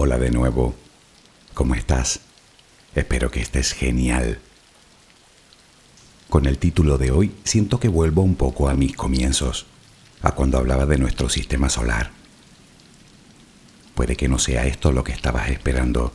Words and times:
Hola 0.00 0.16
de 0.16 0.30
nuevo. 0.30 0.76
¿Cómo 1.54 1.74
estás? 1.74 2.20
Espero 2.94 3.32
que 3.32 3.40
estés 3.40 3.72
genial. 3.72 4.38
Con 6.28 6.46
el 6.46 6.56
título 6.58 6.98
de 6.98 7.10
hoy 7.10 7.34
siento 7.42 7.80
que 7.80 7.88
vuelvo 7.88 8.22
un 8.22 8.36
poco 8.36 8.68
a 8.68 8.74
mis 8.74 8.94
comienzos, 8.94 9.66
a 10.22 10.30
cuando 10.36 10.56
hablaba 10.56 10.86
de 10.86 10.98
nuestro 10.98 11.28
sistema 11.28 11.68
solar. 11.68 12.12
Puede 13.96 14.14
que 14.14 14.28
no 14.28 14.38
sea 14.38 14.66
esto 14.66 14.92
lo 14.92 15.02
que 15.02 15.10
estabas 15.10 15.48
esperando. 15.48 16.12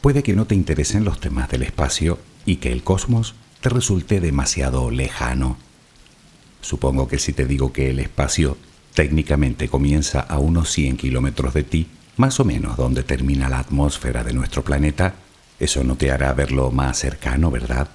Puede 0.00 0.24
que 0.24 0.34
no 0.34 0.46
te 0.46 0.56
interesen 0.56 1.04
los 1.04 1.20
temas 1.20 1.48
del 1.50 1.62
espacio 1.62 2.18
y 2.46 2.56
que 2.56 2.72
el 2.72 2.82
cosmos 2.82 3.36
te 3.60 3.68
resulte 3.68 4.18
demasiado 4.20 4.90
lejano. 4.90 5.56
Supongo 6.62 7.06
que 7.06 7.20
si 7.20 7.32
te 7.32 7.46
digo 7.46 7.72
que 7.72 7.90
el 7.90 8.00
espacio 8.00 8.58
técnicamente 8.94 9.68
comienza 9.68 10.18
a 10.18 10.40
unos 10.40 10.72
100 10.72 10.96
kilómetros 10.96 11.54
de 11.54 11.62
ti, 11.62 11.86
más 12.18 12.40
o 12.40 12.44
menos 12.44 12.76
donde 12.76 13.04
termina 13.04 13.48
la 13.48 13.60
atmósfera 13.60 14.24
de 14.24 14.32
nuestro 14.32 14.62
planeta, 14.62 15.14
eso 15.58 15.84
no 15.84 15.96
te 15.96 16.10
hará 16.10 16.32
verlo 16.34 16.70
más 16.70 16.98
cercano, 16.98 17.50
¿verdad? 17.50 17.88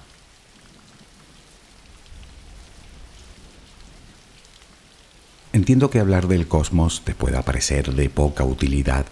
Entiendo 5.52 5.90
que 5.90 6.00
hablar 6.00 6.26
del 6.26 6.48
cosmos 6.48 7.02
te 7.04 7.14
pueda 7.14 7.42
parecer 7.42 7.92
de 7.94 8.08
poca 8.08 8.44
utilidad, 8.44 9.06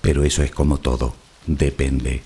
pero 0.00 0.24
eso 0.24 0.42
es 0.42 0.50
como 0.50 0.78
todo, 0.78 1.14
depende. 1.46 2.22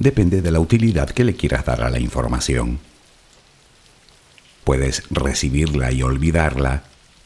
Depende 0.00 0.42
de 0.42 0.50
la 0.50 0.58
utilidad 0.58 1.10
que 1.10 1.24
le 1.24 1.36
quieras 1.36 1.64
dar 1.64 1.82
a 1.82 1.90
la 1.90 2.00
información. 2.00 2.80
Puedes 4.64 5.04
recibirla 5.10 5.92
y 5.92 6.02
olvidarla, 6.02 6.82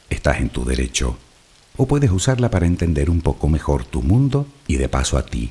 estás 0.09 0.37
en 0.37 0.49
tu 0.49 0.63
derecho 0.63 1.17
o 1.81 1.87
puedes 1.87 2.11
usarla 2.11 2.51
para 2.51 2.67
entender 2.67 3.09
un 3.09 3.21
poco 3.21 3.47
mejor 3.47 3.85
tu 3.85 4.01
mundo 4.01 4.45
y 4.67 4.75
de 4.75 4.89
paso 4.89 5.17
a 5.17 5.25
ti. 5.25 5.49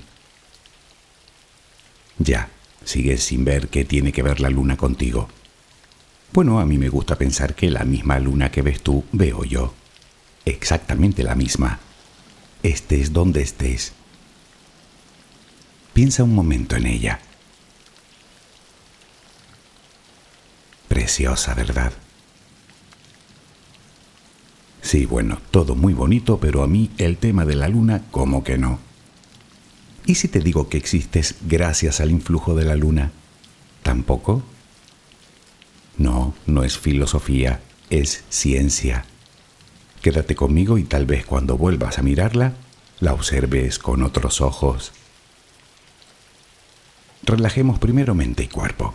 Ya, 2.18 2.50
sigues 2.84 3.22
sin 3.22 3.46
ver 3.46 3.68
qué 3.68 3.86
tiene 3.86 4.12
que 4.12 4.22
ver 4.22 4.38
la 4.38 4.50
luna 4.50 4.76
contigo. 4.76 5.30
Bueno, 6.34 6.60
a 6.60 6.66
mí 6.66 6.76
me 6.76 6.90
gusta 6.90 7.16
pensar 7.16 7.54
que 7.54 7.70
la 7.70 7.84
misma 7.84 8.18
luna 8.18 8.50
que 8.50 8.60
ves 8.60 8.82
tú 8.82 9.06
veo 9.10 9.42
yo. 9.44 9.72
Exactamente 10.44 11.22
la 11.22 11.34
misma. 11.34 11.78
Estés 12.62 13.14
donde 13.14 13.40
estés. 13.40 13.94
Piensa 15.94 16.24
un 16.24 16.34
momento 16.34 16.76
en 16.76 16.88
ella. 16.88 17.20
Preciosa, 20.88 21.54
¿verdad? 21.54 21.94
Sí, 24.88 25.04
bueno, 25.04 25.38
todo 25.50 25.74
muy 25.74 25.92
bonito, 25.92 26.38
pero 26.40 26.62
a 26.62 26.66
mí 26.66 26.90
el 26.96 27.18
tema 27.18 27.44
de 27.44 27.56
la 27.56 27.68
luna, 27.68 28.04
¿cómo 28.10 28.42
que 28.42 28.56
no? 28.56 28.78
¿Y 30.06 30.14
si 30.14 30.28
te 30.28 30.40
digo 30.40 30.70
que 30.70 30.78
existes 30.78 31.34
gracias 31.42 32.00
al 32.00 32.10
influjo 32.10 32.54
de 32.54 32.64
la 32.64 32.74
luna? 32.74 33.12
¿Tampoco? 33.82 34.42
No, 35.98 36.34
no 36.46 36.64
es 36.64 36.78
filosofía, 36.78 37.60
es 37.90 38.24
ciencia. 38.30 39.04
Quédate 40.00 40.34
conmigo 40.34 40.78
y 40.78 40.84
tal 40.84 41.04
vez 41.04 41.26
cuando 41.26 41.58
vuelvas 41.58 41.98
a 41.98 42.02
mirarla, 42.02 42.54
la 42.98 43.12
observes 43.12 43.78
con 43.78 44.02
otros 44.02 44.40
ojos. 44.40 44.92
Relajemos 47.24 47.78
primero 47.78 48.14
mente 48.14 48.44
y 48.44 48.48
cuerpo. 48.48 48.94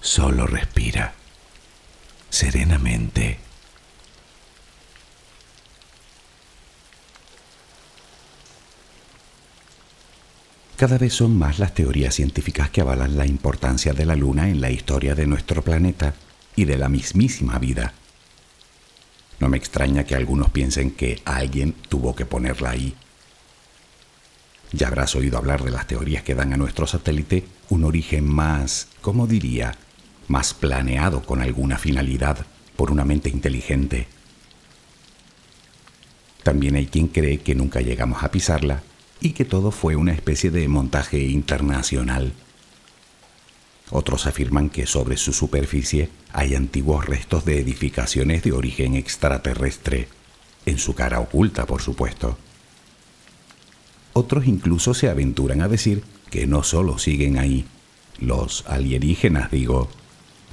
Solo 0.00 0.46
respira 0.46 1.14
serenamente. 2.30 3.38
Cada 10.76 10.96
vez 10.96 11.12
son 11.12 11.36
más 11.36 11.58
las 11.58 11.74
teorías 11.74 12.14
científicas 12.14 12.70
que 12.70 12.80
avalan 12.80 13.18
la 13.18 13.26
importancia 13.26 13.92
de 13.92 14.06
la 14.06 14.16
Luna 14.16 14.48
en 14.48 14.62
la 14.62 14.70
historia 14.70 15.14
de 15.14 15.26
nuestro 15.26 15.62
planeta 15.62 16.14
y 16.56 16.64
de 16.64 16.78
la 16.78 16.88
mismísima 16.88 17.58
vida. 17.58 17.92
No 19.38 19.50
me 19.50 19.58
extraña 19.58 20.04
que 20.04 20.14
algunos 20.14 20.50
piensen 20.50 20.92
que 20.92 21.20
alguien 21.26 21.74
tuvo 21.90 22.14
que 22.14 22.24
ponerla 22.24 22.70
ahí. 22.70 22.94
Ya 24.72 24.88
habrás 24.88 25.14
oído 25.14 25.36
hablar 25.36 25.62
de 25.62 25.70
las 25.70 25.86
teorías 25.86 26.22
que 26.22 26.34
dan 26.34 26.54
a 26.54 26.56
nuestro 26.56 26.86
satélite 26.86 27.46
un 27.68 27.84
origen 27.84 28.26
más, 28.26 28.88
¿cómo 29.02 29.26
diría?, 29.26 29.76
más 30.30 30.54
planeado 30.54 31.22
con 31.22 31.42
alguna 31.42 31.76
finalidad 31.76 32.46
por 32.76 32.92
una 32.92 33.04
mente 33.04 33.28
inteligente. 33.28 34.06
También 36.44 36.76
hay 36.76 36.86
quien 36.86 37.08
cree 37.08 37.38
que 37.38 37.56
nunca 37.56 37.80
llegamos 37.80 38.22
a 38.22 38.30
pisarla 38.30 38.84
y 39.20 39.32
que 39.32 39.44
todo 39.44 39.72
fue 39.72 39.96
una 39.96 40.12
especie 40.12 40.52
de 40.52 40.68
montaje 40.68 41.18
internacional. 41.18 42.32
Otros 43.90 44.26
afirman 44.26 44.70
que 44.70 44.86
sobre 44.86 45.16
su 45.16 45.32
superficie 45.32 46.10
hay 46.32 46.54
antiguos 46.54 47.06
restos 47.06 47.44
de 47.44 47.58
edificaciones 47.58 48.44
de 48.44 48.52
origen 48.52 48.94
extraterrestre, 48.94 50.06
en 50.64 50.78
su 50.78 50.94
cara 50.94 51.18
oculta, 51.18 51.66
por 51.66 51.82
supuesto. 51.82 52.38
Otros 54.12 54.46
incluso 54.46 54.94
se 54.94 55.08
aventuran 55.08 55.60
a 55.60 55.66
decir 55.66 56.04
que 56.30 56.46
no 56.46 56.62
solo 56.62 56.98
siguen 56.98 57.36
ahí, 57.36 57.66
los 58.20 58.64
alienígenas 58.68 59.50
digo, 59.50 59.90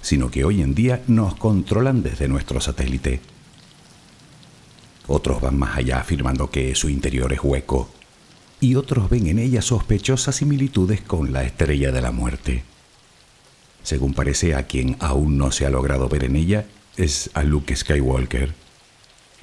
sino 0.08 0.32
que 0.32 0.46
hoy 0.46 0.62
en 0.62 0.74
día 0.74 1.04
nos 1.08 1.36
controlan 1.36 2.02
desde 2.02 2.30
nuestro 2.30 2.62
satélite. 2.62 3.20
Otros 5.06 5.42
van 5.42 5.60
más 5.60 5.76
allá 5.76 6.00
afirmando 6.00 6.50
que 6.50 6.74
su 6.76 6.88
interior 6.88 7.34
es 7.34 7.42
hueco, 7.44 7.90
y 8.62 8.76
otros 8.76 9.10
ven 9.10 9.28
en 9.28 9.38
ella 9.38 9.62
sospechosas 9.62 10.38
similitudes 10.38 11.02
con 11.02 11.34
la 11.34 11.44
estrella 11.44 11.92
de 11.92 12.02
la 12.02 12.14
muerte. 12.14 12.64
Según 13.84 14.14
parece, 14.14 14.56
a 14.56 14.64
quien 14.64 14.96
aún 15.02 15.38
no 15.38 15.52
se 15.52 15.66
ha 15.66 15.70
logrado 15.70 16.08
ver 16.08 16.24
en 16.24 16.38
ella 16.38 16.68
es 16.96 17.30
a 17.34 17.44
Luke 17.44 17.76
Skywalker. 17.76 18.54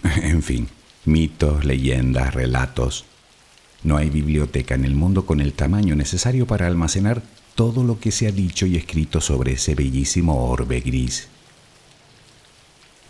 en 0.22 0.42
fin, 0.42 0.68
mitos, 1.04 1.66
leyendas, 1.66 2.32
relatos. 2.32 3.04
No 3.82 3.98
hay 3.98 4.08
biblioteca 4.08 4.74
en 4.74 4.86
el 4.86 4.94
mundo 4.94 5.26
con 5.26 5.42
el 5.42 5.52
tamaño 5.52 5.94
necesario 5.94 6.46
para 6.46 6.66
almacenar 6.66 7.22
todo 7.54 7.84
lo 7.84 8.00
que 8.00 8.10
se 8.10 8.26
ha 8.26 8.32
dicho 8.32 8.66
y 8.66 8.76
escrito 8.76 9.20
sobre 9.20 9.52
ese 9.52 9.74
bellísimo 9.74 10.50
orbe 10.50 10.80
gris. 10.80 11.28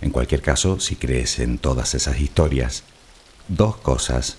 En 0.00 0.10
cualquier 0.10 0.42
caso, 0.42 0.80
si 0.80 0.96
crees 0.96 1.38
en 1.38 1.58
todas 1.58 1.94
esas 1.94 2.20
historias, 2.20 2.84
dos 3.48 3.76
cosas. 3.76 4.36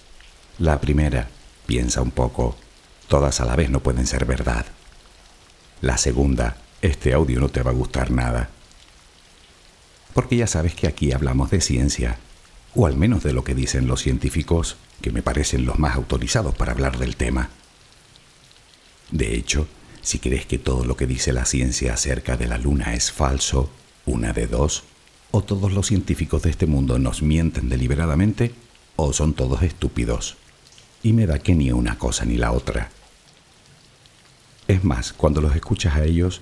La 0.59 0.79
primera, 0.79 1.29
piensa 1.65 2.01
un 2.01 2.12
poco, 2.12 2.55
todas 3.07 3.41
a 3.41 3.45
la 3.45 3.55
vez 3.55 3.69
no 3.69 3.79
pueden 3.79 4.05
ser 4.05 4.25
verdad. 4.25 4.65
La 5.81 5.97
segunda, 5.97 6.57
este 6.81 7.13
audio 7.13 7.39
no 7.39 7.50
te 7.50 7.63
va 7.63 7.71
a 7.71 7.74
gustar 7.75 8.12
nada. 8.12 8.50
Porque 10.13 10.38
ya 10.38 10.47
sabes 10.47 10.75
que 10.75 10.88
aquí 10.88 11.12
hablamos 11.12 11.50
de 11.50 11.62
ciencia, 11.62 12.19
o 12.75 12.85
al 12.85 12.95
menos 12.95 13.24
de 13.24 13.33
lo 13.33 13.43
que 13.43 13.55
dicen 13.55 13.88
los 13.88 14.01
científicos, 14.01 14.77
que 15.01 15.12
me 15.12 15.24
parecen 15.24 15.65
los 15.65 15.79
más 15.79 15.95
autorizados 15.95 16.55
para 16.55 16.74
hablar 16.74 16.97
del 17.00 17.15
tema. 17.15 17.50
De 19.12 19.35
hecho, 19.35 19.67
si 20.05 20.19
crees 20.19 20.45
que 20.45 20.59
todo 20.59 20.85
lo 20.85 20.95
que 20.95 21.07
dice 21.07 21.33
la 21.33 21.45
ciencia 21.45 21.95
acerca 21.95 22.38
de 22.38 22.47
la 22.47 22.59
luna 22.59 22.93
es 22.93 23.12
falso, 23.12 23.71
una 24.05 24.33
de 24.33 24.45
dos, 24.45 24.83
o 25.31 25.41
todos 25.41 25.74
los 25.74 25.88
científicos 25.88 26.43
de 26.43 26.51
este 26.51 26.67
mundo 26.67 27.00
nos 27.00 27.24
mienten 27.24 27.69
deliberadamente, 27.69 28.53
o 28.97 29.13
son 29.13 29.33
todos 29.33 29.63
estúpidos. 29.63 30.38
Y 31.01 31.13
me 31.13 31.25
da 31.25 31.39
que 31.39 31.55
ni 31.55 31.71
una 31.71 31.97
cosa 31.97 32.24
ni 32.24 32.38
la 32.38 32.51
otra. 32.51 32.91
Es 34.67 34.83
más, 34.83 35.12
cuando 35.12 35.41
los 35.41 35.55
escuchas 35.55 35.95
a 35.95 36.03
ellos, 36.03 36.41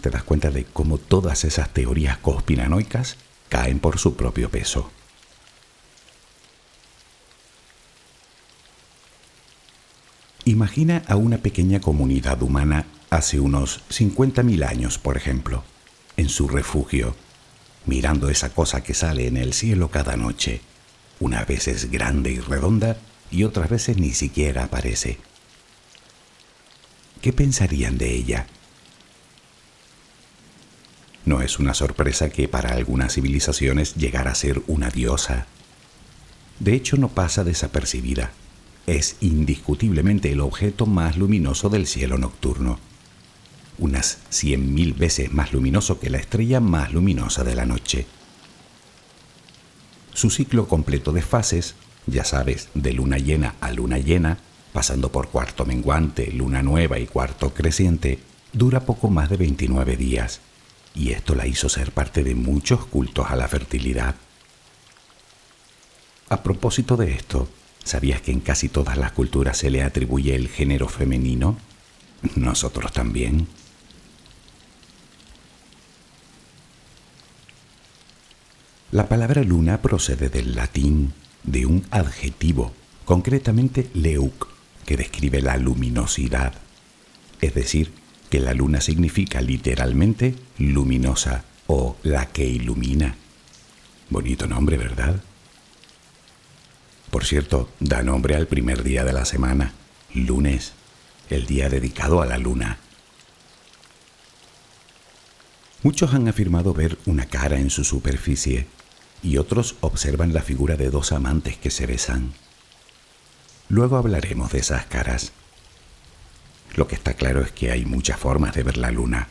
te 0.00 0.10
das 0.10 0.22
cuenta 0.22 0.52
de 0.52 0.64
cómo 0.64 0.96
todas 0.96 1.44
esas 1.44 1.68
teorías 1.70 2.16
conspiranoicas 2.18 3.16
caen 3.48 3.80
por 3.80 3.98
su 3.98 4.14
propio 4.14 4.50
peso. 4.50 4.88
Imagina 10.44 11.02
a 11.08 11.16
una 11.16 11.38
pequeña 11.38 11.80
comunidad 11.80 12.40
humana 12.42 12.86
hace 13.10 13.40
unos 13.40 13.82
50.000 13.90 14.66
años, 14.66 14.98
por 14.98 15.16
ejemplo, 15.16 15.64
en 16.16 16.28
su 16.28 16.48
refugio, 16.48 17.16
mirando 17.84 18.30
esa 18.30 18.50
cosa 18.50 18.82
que 18.82 18.94
sale 18.94 19.26
en 19.26 19.36
el 19.36 19.52
cielo 19.52 19.90
cada 19.90 20.16
noche. 20.16 20.60
Una 21.18 21.44
vez 21.44 21.68
es 21.68 21.90
grande 21.90 22.30
y 22.30 22.38
redonda 22.38 22.96
y 23.30 23.42
otras 23.42 23.68
veces 23.68 23.98
ni 23.98 24.12
siquiera 24.12 24.64
aparece. 24.64 25.18
¿Qué 27.20 27.32
pensarían 27.32 27.98
de 27.98 28.14
ella? 28.14 28.46
No 31.26 31.42
es 31.42 31.58
una 31.58 31.74
sorpresa 31.74 32.30
que 32.30 32.48
para 32.48 32.70
algunas 32.70 33.14
civilizaciones 33.14 33.94
llegara 33.96 34.30
a 34.30 34.36
ser 34.36 34.62
una 34.68 34.88
diosa. 34.88 35.46
De 36.60 36.74
hecho, 36.74 36.96
no 36.96 37.08
pasa 37.08 37.44
desapercibida. 37.44 38.30
Es 38.86 39.16
indiscutiblemente 39.20 40.32
el 40.32 40.40
objeto 40.40 40.86
más 40.86 41.18
luminoso 41.18 41.68
del 41.68 41.86
cielo 41.86 42.16
nocturno 42.16 42.78
unas 43.80 44.18
cien 44.28 44.74
mil 44.74 44.92
veces 44.92 45.32
más 45.32 45.52
luminoso 45.52 45.98
que 45.98 46.10
la 46.10 46.18
estrella 46.18 46.60
más 46.60 46.92
luminosa 46.92 47.42
de 47.42 47.54
la 47.54 47.66
noche. 47.66 48.06
Su 50.12 50.30
ciclo 50.30 50.68
completo 50.68 51.12
de 51.12 51.22
fases, 51.22 51.74
ya 52.06 52.24
sabes, 52.24 52.68
de 52.74 52.92
luna 52.92 53.18
llena 53.18 53.54
a 53.60 53.72
luna 53.72 53.98
llena, 53.98 54.38
pasando 54.72 55.10
por 55.10 55.28
cuarto 55.30 55.64
menguante, 55.64 56.30
luna 56.32 56.62
nueva 56.62 56.98
y 56.98 57.06
cuarto 57.06 57.54
creciente, 57.54 58.18
dura 58.52 58.80
poco 58.80 59.08
más 59.08 59.30
de 59.30 59.36
29 59.36 59.96
días, 59.96 60.40
y 60.94 61.10
esto 61.10 61.34
la 61.34 61.46
hizo 61.46 61.68
ser 61.68 61.92
parte 61.92 62.22
de 62.22 62.34
muchos 62.34 62.84
cultos 62.86 63.30
a 63.30 63.36
la 63.36 63.48
fertilidad. 63.48 64.14
A 66.28 66.42
propósito 66.42 66.96
de 66.96 67.12
esto, 67.12 67.48
¿sabías 67.82 68.20
que 68.20 68.30
en 68.30 68.40
casi 68.40 68.68
todas 68.68 68.96
las 68.96 69.12
culturas 69.12 69.56
se 69.56 69.70
le 69.70 69.82
atribuye 69.82 70.34
el 70.34 70.48
género 70.48 70.88
femenino? 70.88 71.56
Nosotros 72.36 72.92
también. 72.92 73.48
La 78.92 79.08
palabra 79.08 79.44
luna 79.44 79.82
procede 79.82 80.30
del 80.30 80.56
latín, 80.56 81.12
de 81.44 81.64
un 81.64 81.86
adjetivo, 81.92 82.72
concretamente 83.04 83.88
leuc, 83.94 84.48
que 84.84 84.96
describe 84.96 85.40
la 85.40 85.56
luminosidad. 85.58 86.54
Es 87.40 87.54
decir, 87.54 87.92
que 88.30 88.40
la 88.40 88.52
luna 88.52 88.80
significa 88.80 89.42
literalmente 89.42 90.34
luminosa 90.58 91.44
o 91.68 91.96
la 92.02 92.26
que 92.26 92.44
ilumina. 92.44 93.14
Bonito 94.08 94.48
nombre, 94.48 94.76
¿verdad? 94.76 95.22
por 97.10 97.24
cierto, 97.24 97.68
da 97.80 98.02
nombre 98.02 98.36
al 98.36 98.46
primer 98.46 98.82
día 98.82 99.04
de 99.04 99.12
la 99.12 99.24
semana, 99.24 99.72
lunes, 100.14 100.72
el 101.28 101.44
día 101.46 101.68
dedicado 101.68 102.22
a 102.22 102.26
la 102.26 102.38
luna. 102.38 102.78
Muchos 105.82 106.14
han 106.14 106.28
afirmado 106.28 106.72
ver 106.72 106.98
una 107.06 107.26
cara 107.26 107.58
en 107.58 107.70
su 107.70 107.84
superficie 107.84 108.66
y 109.22 109.36
otros 109.38 109.76
observan 109.80 110.32
la 110.32 110.42
figura 110.42 110.76
de 110.76 110.90
dos 110.90 111.12
amantes 111.12 111.56
que 111.56 111.70
se 111.70 111.86
besan. 111.86 112.32
Luego 113.68 113.96
hablaremos 113.96 114.52
de 114.52 114.58
esas 114.58 114.86
caras. 114.86 115.32
Lo 116.74 116.88
que 116.88 116.94
está 116.94 117.14
claro 117.14 117.42
es 117.42 117.52
que 117.52 117.70
hay 117.70 117.84
muchas 117.84 118.18
formas 118.18 118.54
de 118.54 118.62
ver 118.62 118.76
la 118.76 118.90
luna, 118.90 119.28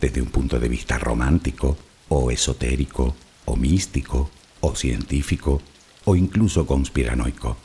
desde 0.00 0.20
un 0.20 0.28
punto 0.28 0.60
de 0.60 0.68
vista 0.68 0.98
romántico, 0.98 1.76
o 2.08 2.30
esotérico, 2.30 3.16
o 3.44 3.56
místico, 3.56 4.30
o 4.60 4.74
científico, 4.74 5.62
o 6.04 6.16
incluso 6.16 6.66
conspiranoico. 6.66 7.56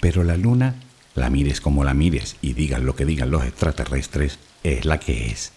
Pero 0.00 0.24
la 0.24 0.36
luna, 0.36 0.74
la 1.14 1.30
mires 1.30 1.60
como 1.60 1.84
la 1.84 1.94
mires 1.94 2.36
y 2.42 2.52
digan 2.52 2.84
lo 2.84 2.96
que 2.96 3.04
digan 3.04 3.30
los 3.30 3.44
extraterrestres, 3.44 4.38
es 4.62 4.84
la 4.84 4.98
que 4.98 5.26
es. 5.28 5.52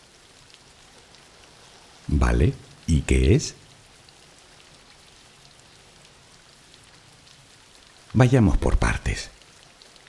¿Vale? 2.07 2.53
¿Y 2.87 3.01
qué 3.01 3.35
es? 3.35 3.55
Vayamos 8.13 8.57
por 8.57 8.77
partes. 8.77 9.29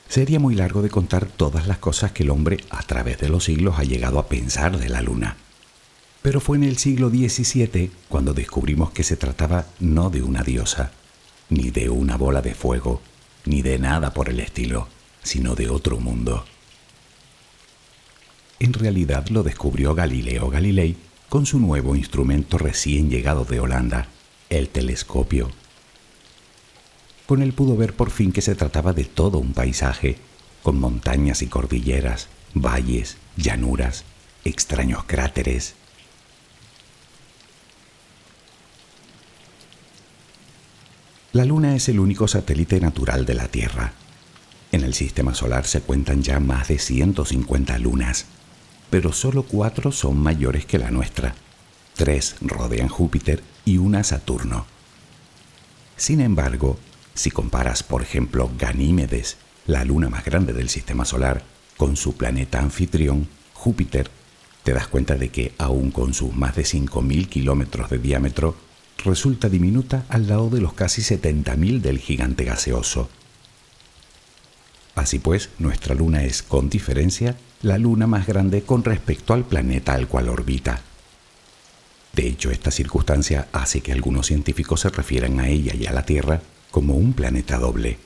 Sería 0.08 0.40
muy 0.40 0.54
largo 0.54 0.80
de 0.82 0.88
contar 0.88 1.26
todas 1.26 1.66
las 1.66 1.78
cosas 1.78 2.12
que 2.12 2.22
el 2.22 2.30
hombre 2.30 2.58
a 2.70 2.82
través 2.82 3.18
de 3.18 3.28
los 3.28 3.44
siglos 3.44 3.78
ha 3.78 3.84
llegado 3.84 4.18
a 4.18 4.26
pensar 4.26 4.78
de 4.78 4.88
la 4.88 5.02
luna. 5.02 5.36
Pero 6.22 6.40
fue 6.40 6.56
en 6.56 6.64
el 6.64 6.78
siglo 6.78 7.10
XVII 7.10 7.90
cuando 8.08 8.32
descubrimos 8.32 8.90
que 8.90 9.04
se 9.04 9.16
trataba 9.16 9.66
no 9.78 10.10
de 10.10 10.22
una 10.22 10.42
diosa, 10.42 10.92
ni 11.50 11.70
de 11.70 11.90
una 11.90 12.16
bola 12.16 12.42
de 12.42 12.54
fuego, 12.54 13.02
ni 13.44 13.62
de 13.62 13.78
nada 13.78 14.12
por 14.12 14.28
el 14.28 14.40
estilo, 14.40 14.88
sino 15.22 15.54
de 15.54 15.68
otro 15.68 15.98
mundo. 15.98 16.44
En 18.58 18.72
realidad 18.72 19.28
lo 19.28 19.42
descubrió 19.42 19.94
Galileo 19.94 20.48
Galilei 20.48 20.96
con 21.28 21.46
su 21.46 21.58
nuevo 21.58 21.96
instrumento 21.96 22.58
recién 22.58 23.10
llegado 23.10 23.44
de 23.44 23.60
Holanda, 23.60 24.08
el 24.48 24.68
telescopio. 24.68 25.50
Él 27.40 27.52
pudo 27.52 27.76
ver 27.76 27.94
por 27.94 28.10
fin 28.10 28.32
que 28.32 28.42
se 28.42 28.54
trataba 28.54 28.92
de 28.92 29.04
todo 29.04 29.38
un 29.38 29.52
paisaje, 29.52 30.16
con 30.62 30.80
montañas 30.80 31.42
y 31.42 31.46
cordilleras, 31.46 32.28
valles, 32.54 33.16
llanuras, 33.36 34.04
extraños 34.44 35.04
cráteres. 35.04 35.74
La 41.32 41.44
Luna 41.44 41.76
es 41.76 41.88
el 41.88 42.00
único 42.00 42.26
satélite 42.26 42.80
natural 42.80 43.24
de 43.24 43.34
la 43.34 43.46
Tierra. 43.46 43.92
En 44.72 44.82
el 44.82 44.94
sistema 44.94 45.34
solar 45.34 45.66
se 45.66 45.80
cuentan 45.80 46.22
ya 46.22 46.40
más 46.40 46.68
de 46.68 46.78
150 46.78 47.78
lunas 47.78 48.26
pero 48.90 49.12
solo 49.12 49.44
cuatro 49.44 49.92
son 49.92 50.18
mayores 50.18 50.66
que 50.66 50.78
la 50.78 50.90
nuestra. 50.90 51.34
Tres 51.94 52.36
rodean 52.40 52.88
Júpiter 52.88 53.42
y 53.64 53.78
una 53.78 54.02
Saturno. 54.02 54.66
Sin 55.96 56.20
embargo, 56.20 56.78
si 57.14 57.30
comparas, 57.30 57.82
por 57.82 58.02
ejemplo, 58.02 58.50
Ganímedes, 58.58 59.36
la 59.66 59.84
luna 59.84 60.08
más 60.08 60.24
grande 60.24 60.52
del 60.52 60.68
sistema 60.68 61.04
solar, 61.04 61.42
con 61.76 61.96
su 61.96 62.16
planeta 62.16 62.58
anfitrión, 62.58 63.28
Júpiter, 63.54 64.10
te 64.64 64.72
das 64.72 64.88
cuenta 64.88 65.16
de 65.16 65.30
que, 65.30 65.52
aun 65.58 65.90
con 65.90 66.14
sus 66.14 66.34
más 66.34 66.56
de 66.56 66.62
5.000 66.62 67.28
kilómetros 67.28 67.90
de 67.90 67.98
diámetro, 67.98 68.56
resulta 69.04 69.48
diminuta 69.48 70.04
al 70.08 70.28
lado 70.28 70.50
de 70.50 70.60
los 70.60 70.74
casi 70.74 71.02
70.000 71.02 71.80
del 71.80 71.98
gigante 71.98 72.44
gaseoso. 72.44 73.08
Así 74.94 75.18
pues, 75.18 75.50
nuestra 75.58 75.94
luna 75.94 76.24
es, 76.24 76.42
con 76.42 76.68
diferencia, 76.68 77.36
la 77.62 77.78
luna 77.78 78.06
más 78.06 78.26
grande 78.26 78.62
con 78.62 78.84
respecto 78.84 79.32
al 79.32 79.44
planeta 79.44 79.94
al 79.94 80.08
cual 80.08 80.28
orbita. 80.28 80.82
De 82.12 82.26
hecho, 82.26 82.50
esta 82.50 82.70
circunstancia 82.70 83.48
hace 83.52 83.80
que 83.80 83.92
algunos 83.92 84.26
científicos 84.26 84.80
se 84.80 84.90
refieran 84.90 85.40
a 85.40 85.48
ella 85.48 85.74
y 85.74 85.86
a 85.86 85.92
la 85.92 86.04
Tierra 86.04 86.42
como 86.70 86.94
un 86.94 87.12
planeta 87.12 87.58
doble. 87.58 87.98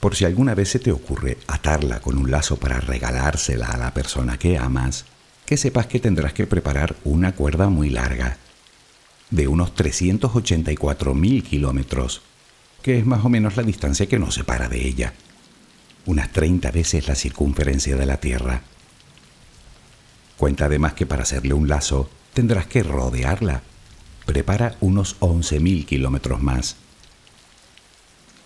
Por 0.00 0.16
si 0.16 0.24
alguna 0.24 0.54
vez 0.54 0.68
se 0.68 0.78
te 0.78 0.92
ocurre 0.92 1.38
atarla 1.46 2.00
con 2.00 2.18
un 2.18 2.30
lazo 2.30 2.58
para 2.58 2.78
regalársela 2.80 3.68
a 3.68 3.78
la 3.78 3.94
persona 3.94 4.38
que 4.38 4.58
amas, 4.58 5.06
que 5.46 5.56
sepas 5.56 5.86
que 5.86 6.00
tendrás 6.00 6.34
que 6.34 6.46
preparar 6.46 6.96
una 7.04 7.34
cuerda 7.34 7.68
muy 7.68 7.88
larga, 7.88 8.36
de 9.30 9.48
unos 9.48 9.74
384.000 9.74 11.42
kilómetros, 11.42 12.22
que 12.82 12.98
es 12.98 13.06
más 13.06 13.24
o 13.24 13.30
menos 13.30 13.56
la 13.56 13.62
distancia 13.62 14.06
que 14.06 14.18
nos 14.18 14.34
separa 14.34 14.68
de 14.68 14.86
ella, 14.86 15.14
unas 16.06 16.30
30 16.32 16.70
veces 16.70 17.08
la 17.08 17.14
circunferencia 17.14 17.96
de 17.96 18.04
la 18.04 18.18
Tierra. 18.18 18.62
Cuenta 20.36 20.66
además 20.66 20.92
que 20.92 21.06
para 21.06 21.22
hacerle 21.22 21.54
un 21.54 21.66
lazo 21.66 22.10
tendrás 22.34 22.66
que 22.66 22.82
rodearla. 22.82 23.62
Prepara 24.26 24.76
unos 24.80 25.18
11.000 25.20 25.86
kilómetros 25.86 26.42
más. 26.42 26.76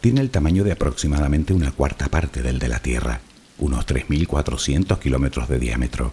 Tiene 0.01 0.20
el 0.20 0.31
tamaño 0.31 0.62
de 0.62 0.72
aproximadamente 0.72 1.53
una 1.53 1.72
cuarta 1.72 2.09
parte 2.09 2.42
del 2.42 2.59
de 2.59 2.68
la 2.68 2.79
Tierra, 2.79 3.20
unos 3.59 3.87
3.400 3.87 4.98
kilómetros 5.01 5.48
de 5.48 5.59
diámetro. 5.59 6.12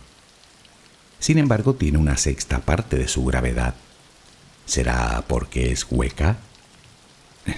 Sin 1.20 1.38
embargo, 1.38 1.76
tiene 1.76 1.98
una 1.98 2.18
sexta 2.18 2.60
parte 2.60 2.98
de 2.98 3.08
su 3.08 3.24
gravedad. 3.26 3.76
¿Será 4.66 5.24
porque 5.28 5.72
es 5.72 5.86
hueca? 5.90 6.38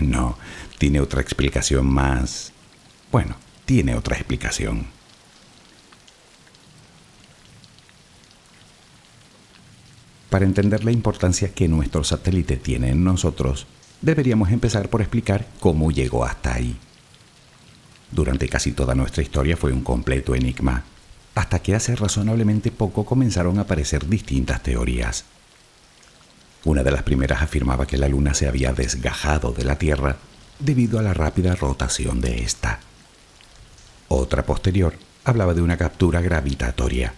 No, 0.02 0.38
tiene 0.78 1.00
otra 1.00 1.22
explicación 1.22 1.88
más... 1.88 2.52
Bueno, 3.10 3.38
tiene 3.66 3.96
otra 3.96 4.18
explicación. 4.18 4.97
Para 10.38 10.46
entender 10.46 10.84
la 10.84 10.92
importancia 10.92 11.52
que 11.52 11.68
nuestro 11.68 12.04
satélite 12.04 12.58
tiene 12.58 12.92
en 12.92 13.04
nosotros, 13.04 13.66
deberíamos 14.04 14.52
empezar 14.52 14.88
por 14.88 15.02
explicar 15.02 15.48
cómo 15.60 15.90
llegó 15.90 16.26
hasta 16.26 16.54
ahí. 16.54 16.78
Durante 18.12 18.48
casi 18.48 18.72
toda 18.72 18.94
nuestra 18.94 19.24
historia 19.24 19.58
fue 19.58 19.74
un 19.74 19.82
completo 19.82 20.36
enigma, 20.36 20.84
hasta 21.34 21.58
que 21.58 21.74
hace 21.74 21.96
razonablemente 21.96 22.70
poco 22.70 23.04
comenzaron 23.04 23.58
a 23.58 23.62
aparecer 23.62 24.08
distintas 24.08 24.62
teorías. 24.62 25.26
Una 26.66 26.84
de 26.84 26.92
las 26.92 27.02
primeras 27.02 27.42
afirmaba 27.42 27.88
que 27.88 27.98
la 27.98 28.08
Luna 28.08 28.36
se 28.36 28.48
había 28.48 28.74
desgajado 28.74 29.54
de 29.54 29.66
la 29.66 29.80
Tierra 29.80 30.18
debido 30.60 31.00
a 31.00 31.02
la 31.02 31.16
rápida 31.16 31.56
rotación 31.56 32.22
de 32.22 32.44
ésta. 32.44 32.80
Otra 34.08 34.46
posterior 34.46 34.94
hablaba 35.24 35.56
de 35.56 35.64
una 35.64 35.78
captura 35.78 36.22
gravitatoria, 36.22 37.16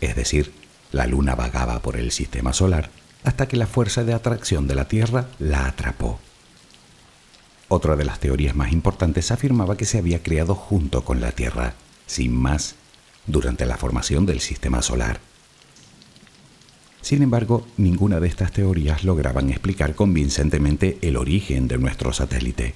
es 0.00 0.16
decir, 0.16 0.59
la 0.92 1.06
Luna 1.06 1.34
vagaba 1.34 1.80
por 1.80 1.96
el 1.96 2.10
sistema 2.10 2.52
solar 2.52 2.90
hasta 3.24 3.48
que 3.48 3.56
la 3.56 3.66
fuerza 3.66 4.04
de 4.04 4.14
atracción 4.14 4.66
de 4.66 4.74
la 4.74 4.88
Tierra 4.88 5.28
la 5.38 5.66
atrapó. 5.66 6.18
Otra 7.68 7.96
de 7.96 8.04
las 8.04 8.18
teorías 8.18 8.56
más 8.56 8.72
importantes 8.72 9.30
afirmaba 9.30 9.76
que 9.76 9.84
se 9.84 9.98
había 9.98 10.22
creado 10.22 10.54
junto 10.54 11.04
con 11.04 11.20
la 11.20 11.32
Tierra, 11.32 11.74
sin 12.06 12.34
más, 12.34 12.74
durante 13.26 13.66
la 13.66 13.76
formación 13.76 14.26
del 14.26 14.40
sistema 14.40 14.82
solar 14.82 15.20
sin 17.02 17.22
embargo, 17.22 17.66
ninguna 17.76 18.20
de 18.20 18.28
estas 18.28 18.52
teorías 18.52 19.04
lograban 19.04 19.50
explicar 19.50 19.94
convincentemente 19.94 20.98
el 21.02 21.16
origen 21.16 21.66
de 21.66 21.78
nuestro 21.78 22.12
satélite. 22.12 22.74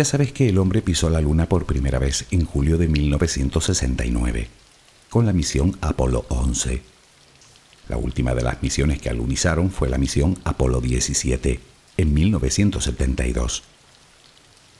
Ya 0.00 0.06
sabes 0.06 0.32
que 0.32 0.48
el 0.48 0.56
hombre 0.56 0.80
pisó 0.80 1.10
la 1.10 1.20
Luna 1.20 1.46
por 1.46 1.66
primera 1.66 1.98
vez 1.98 2.24
en 2.30 2.46
julio 2.46 2.78
de 2.78 2.88
1969, 2.88 4.48
con 5.10 5.26
la 5.26 5.34
misión 5.34 5.76
Apolo 5.82 6.24
11. 6.30 6.80
La 7.86 7.98
última 7.98 8.34
de 8.34 8.40
las 8.40 8.62
misiones 8.62 8.98
que 8.98 9.10
alunizaron 9.10 9.70
fue 9.70 9.90
la 9.90 9.98
misión 9.98 10.38
Apolo 10.42 10.80
17, 10.80 11.60
en 11.98 12.14
1972. 12.14 13.62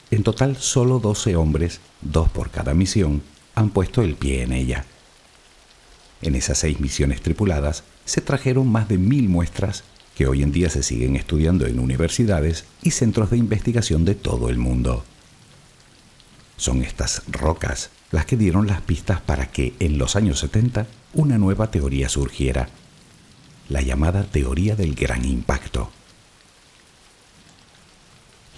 En 0.09 0.23
total, 0.23 0.57
solo 0.57 0.97
12 0.97 1.35
hombres, 1.35 1.81
dos 2.01 2.27
por 2.31 2.49
cada 2.49 2.73
misión, 2.73 3.21
han 3.53 3.69
puesto 3.69 4.01
el 4.01 4.15
pie 4.15 4.41
en 4.41 4.53
ella. 4.53 4.85
En 6.23 6.33
esas 6.33 6.57
seis 6.57 6.79
misiones 6.79 7.21
tripuladas 7.21 7.83
se 8.05 8.21
trajeron 8.21 8.71
más 8.71 8.89
de 8.89 8.97
mil 8.97 9.29
muestras 9.29 9.83
que 10.15 10.25
hoy 10.25 10.41
en 10.41 10.51
día 10.51 10.71
se 10.71 10.81
siguen 10.81 11.15
estudiando 11.15 11.67
en 11.67 11.77
universidades 11.77 12.65
y 12.81 12.89
centros 12.89 13.29
de 13.29 13.37
investigación 13.37 14.03
de 14.03 14.15
todo 14.15 14.49
el 14.49 14.57
mundo. 14.57 15.05
Son 16.61 16.83
estas 16.83 17.23
rocas 17.27 17.89
las 18.11 18.27
que 18.27 18.37
dieron 18.37 18.67
las 18.67 18.81
pistas 18.81 19.19
para 19.19 19.47
que 19.47 19.73
en 19.79 19.97
los 19.97 20.15
años 20.15 20.37
70 20.41 20.85
una 21.15 21.39
nueva 21.39 21.71
teoría 21.71 22.07
surgiera, 22.07 22.69
la 23.67 23.81
llamada 23.81 24.25
teoría 24.25 24.75
del 24.75 24.93
gran 24.93 25.25
impacto. 25.25 25.89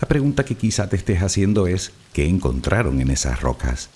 La 0.02 0.10
pregunta 0.10 0.44
que 0.44 0.56
quizá 0.56 0.90
te 0.90 0.98
estés 0.98 1.24
haciendo 1.24 1.66
es, 1.66 1.94
¿qué 2.12 2.28
encontraron 2.28 3.00
en 3.00 3.10
esas 3.10 3.40
rocas? 3.40 3.90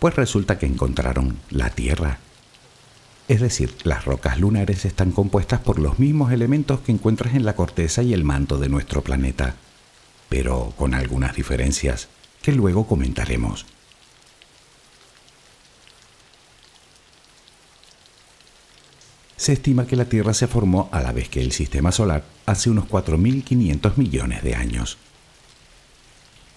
Pues 0.00 0.16
resulta 0.16 0.58
que 0.58 0.66
encontraron 0.66 1.38
la 1.50 1.70
Tierra. 1.70 2.18
Es 3.28 3.40
decir, 3.40 3.76
las 3.84 4.06
rocas 4.06 4.40
lunares 4.40 4.84
están 4.84 5.12
compuestas 5.12 5.60
por 5.60 5.78
los 5.78 6.00
mismos 6.00 6.32
elementos 6.32 6.80
que 6.80 6.90
encuentras 6.90 7.36
en 7.36 7.44
la 7.44 7.54
corteza 7.54 8.02
y 8.02 8.12
el 8.12 8.24
manto 8.24 8.58
de 8.58 8.68
nuestro 8.68 9.02
planeta, 9.02 9.54
pero 10.28 10.74
con 10.76 10.94
algunas 10.94 11.36
diferencias 11.36 12.08
que 12.44 12.52
luego 12.52 12.86
comentaremos. 12.86 13.64
Se 19.34 19.54
estima 19.54 19.86
que 19.86 19.96
la 19.96 20.04
Tierra 20.04 20.34
se 20.34 20.46
formó 20.46 20.90
a 20.92 21.00
la 21.00 21.12
vez 21.12 21.30
que 21.30 21.40
el 21.40 21.52
Sistema 21.52 21.90
Solar 21.90 22.22
hace 22.44 22.68
unos 22.68 22.84
4.500 22.84 23.96
millones 23.96 24.42
de 24.42 24.54
años. 24.56 24.98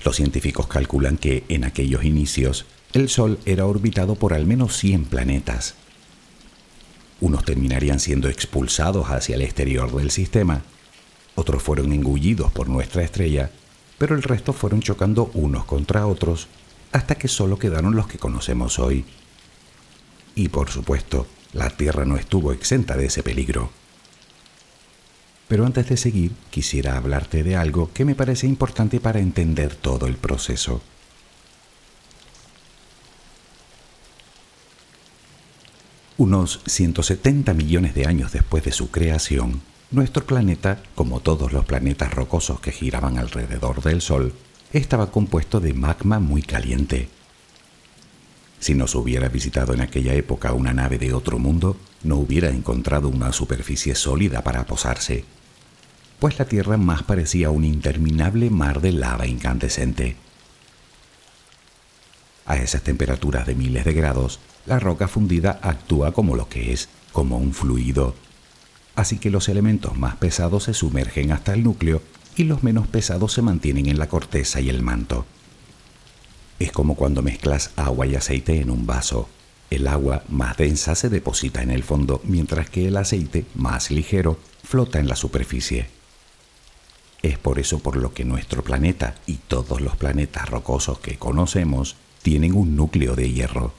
Los 0.04 0.17
científicos 0.17 0.67
calculan 0.67 1.17
que 1.17 1.45
en 1.47 1.63
aquellos 1.63 2.04
inicios 2.04 2.65
el 2.91 3.08
Sol 3.08 3.39
era 3.45 3.65
orbitado 3.65 4.15
por 4.15 4.34
al 4.34 4.45
menos 4.45 4.76
100 4.76 5.06
planetas. 5.06 5.76
Unos 7.21 7.45
terminarían 7.45 8.02
siendo 8.02 8.28
expulsados 8.28 9.08
hacia 9.08 9.36
el 9.36 9.41
exterior 9.41 9.95
del 9.95 10.12
sistema, 10.12 10.63
otros 11.36 11.63
fueron 11.63 11.93
engullidos 11.93 12.52
por 12.52 12.67
nuestra 12.67 13.04
estrella, 13.04 13.52
pero 13.98 14.16
el 14.16 14.24
resto 14.24 14.54
fueron 14.54 14.82
chocando 14.82 15.32
unos 15.34 15.66
contra 15.66 16.08
otros 16.08 16.48
hasta 16.92 17.16
que 17.16 17.28
solo 17.28 17.58
quedaron 17.60 17.96
los 17.96 18.08
que 18.08 18.18
conocemos 18.18 18.80
hoy. 18.80 19.06
Y 20.36 20.50
por 20.50 20.70
supuesto, 20.70 21.28
la 21.54 21.70
Tierra 21.70 22.06
no 22.06 22.18
estuvo 22.18 22.52
exenta 22.52 22.96
de 22.96 23.08
ese 23.08 23.24
peligro. 23.24 23.72
Pero 25.48 25.66
antes 25.66 25.88
de 25.88 25.98
seguir, 25.98 26.34
quisiera 26.50 26.98
hablarte 26.98 27.44
de 27.44 27.56
algo 27.56 27.92
que 27.94 28.06
me 28.06 28.16
parece 28.16 28.48
importante 28.48 29.00
para 29.00 29.20
entender 29.20 29.76
todo 29.76 30.08
el 30.08 30.16
proceso. 30.16 30.82
Unos 36.18 36.62
170 36.66 37.54
millones 37.54 37.94
de 37.96 38.08
años 38.08 38.32
después 38.32 38.64
de 38.64 38.72
su 38.72 38.92
creación, 38.92 39.62
nuestro 39.91 40.26
planeta, 40.26 40.82
como 40.95 41.21
todos 41.21 41.54
los 41.54 41.65
planetas 41.65 42.13
rocosos 42.13 42.60
que 42.60 42.71
giraban 42.71 43.17
alrededor 43.17 43.82
del 43.82 44.02
Sol, 44.02 44.34
estaba 44.73 45.12
compuesto 45.12 45.60
de 45.60 45.73
magma 45.73 46.19
muy 46.19 46.41
caliente. 46.41 47.10
Si 48.60 48.73
nos 48.73 48.95
hubiera 48.95 49.30
visitado 49.30 49.73
en 49.73 49.82
aquella 49.82 50.13
época 50.13 50.54
una 50.54 50.73
nave 50.73 50.97
de 50.97 51.13
otro 51.13 51.39
mundo, 51.39 51.78
no 52.04 52.17
hubiera 52.17 52.50
encontrado 52.50 53.08
una 53.08 53.32
superficie 53.32 53.95
sólida 53.95 54.43
para 54.43 54.65
posarse, 54.65 55.23
pues 56.19 56.39
la 56.39 56.45
Tierra 56.45 56.78
más 56.78 57.04
parecía 57.04 57.52
un 57.52 57.63
interminable 57.63 58.50
mar 58.50 58.82
de 58.82 58.91
lava 58.91 59.28
incandescente. 59.28 60.15
A 62.45 62.58
esas 62.58 62.82
temperaturas 62.82 63.45
de 63.45 63.56
miles 63.56 63.86
de 63.86 63.93
grados, 63.93 64.39
la 64.65 64.80
roca 64.80 65.08
fundida 65.08 65.60
actúa 65.62 66.13
como 66.13 66.36
lo 66.36 66.50
que 66.50 66.73
es, 66.73 66.89
como 67.12 67.38
un 67.38 67.54
fluido. 67.54 68.15
Así 68.98 69.20
que 69.20 69.30
los 69.30 69.48
elementos 69.48 69.96
más 69.96 70.16
pesados 70.16 70.64
se 70.64 70.74
sumergen 70.74 71.32
hasta 71.32 71.54
el 71.54 71.64
núcleo 71.64 72.02
y 72.36 72.46
los 72.46 72.64
menos 72.64 72.88
pesados 72.88 73.32
se 73.32 73.44
mantienen 73.44 73.86
en 73.86 74.00
la 74.00 74.10
corteza 74.10 74.60
y 74.60 74.70
el 74.70 74.82
manto. 74.82 75.24
Es 76.58 76.72
como 76.72 76.96
cuando 76.96 77.22
mezclas 77.22 77.70
agua 77.76 78.08
y 78.08 78.16
aceite 78.16 78.60
en 78.60 78.72
un 78.72 78.88
vaso. 78.88 79.30
El 79.70 79.88
agua 79.88 80.24
más 80.30 80.58
densa 80.58 80.96
se 80.96 81.10
deposita 81.10 81.62
en 81.62 81.70
el 81.70 81.84
fondo, 81.84 82.22
mientras 82.24 82.72
que 82.72 82.88
el 82.88 82.98
aceite, 82.98 83.46
más 83.54 83.92
ligero, 83.92 84.40
flota 84.64 84.98
en 84.98 85.08
la 85.08 85.16
superficie. 85.16 85.90
Es 87.22 87.38
por 87.38 87.60
eso 87.60 87.78
por 87.78 87.98
lo 87.98 88.16
que 88.16 88.26
nuestro 88.26 88.64
planeta 88.64 89.14
y 89.28 89.36
todos 89.36 89.80
los 89.80 89.96
planetas 89.96 90.50
rocosos 90.50 90.98
que 90.98 91.18
conocemos 91.18 91.98
tienen 92.24 92.56
un 92.56 92.76
núcleo 92.76 93.16
de 93.16 93.32
hierro. 93.32 93.74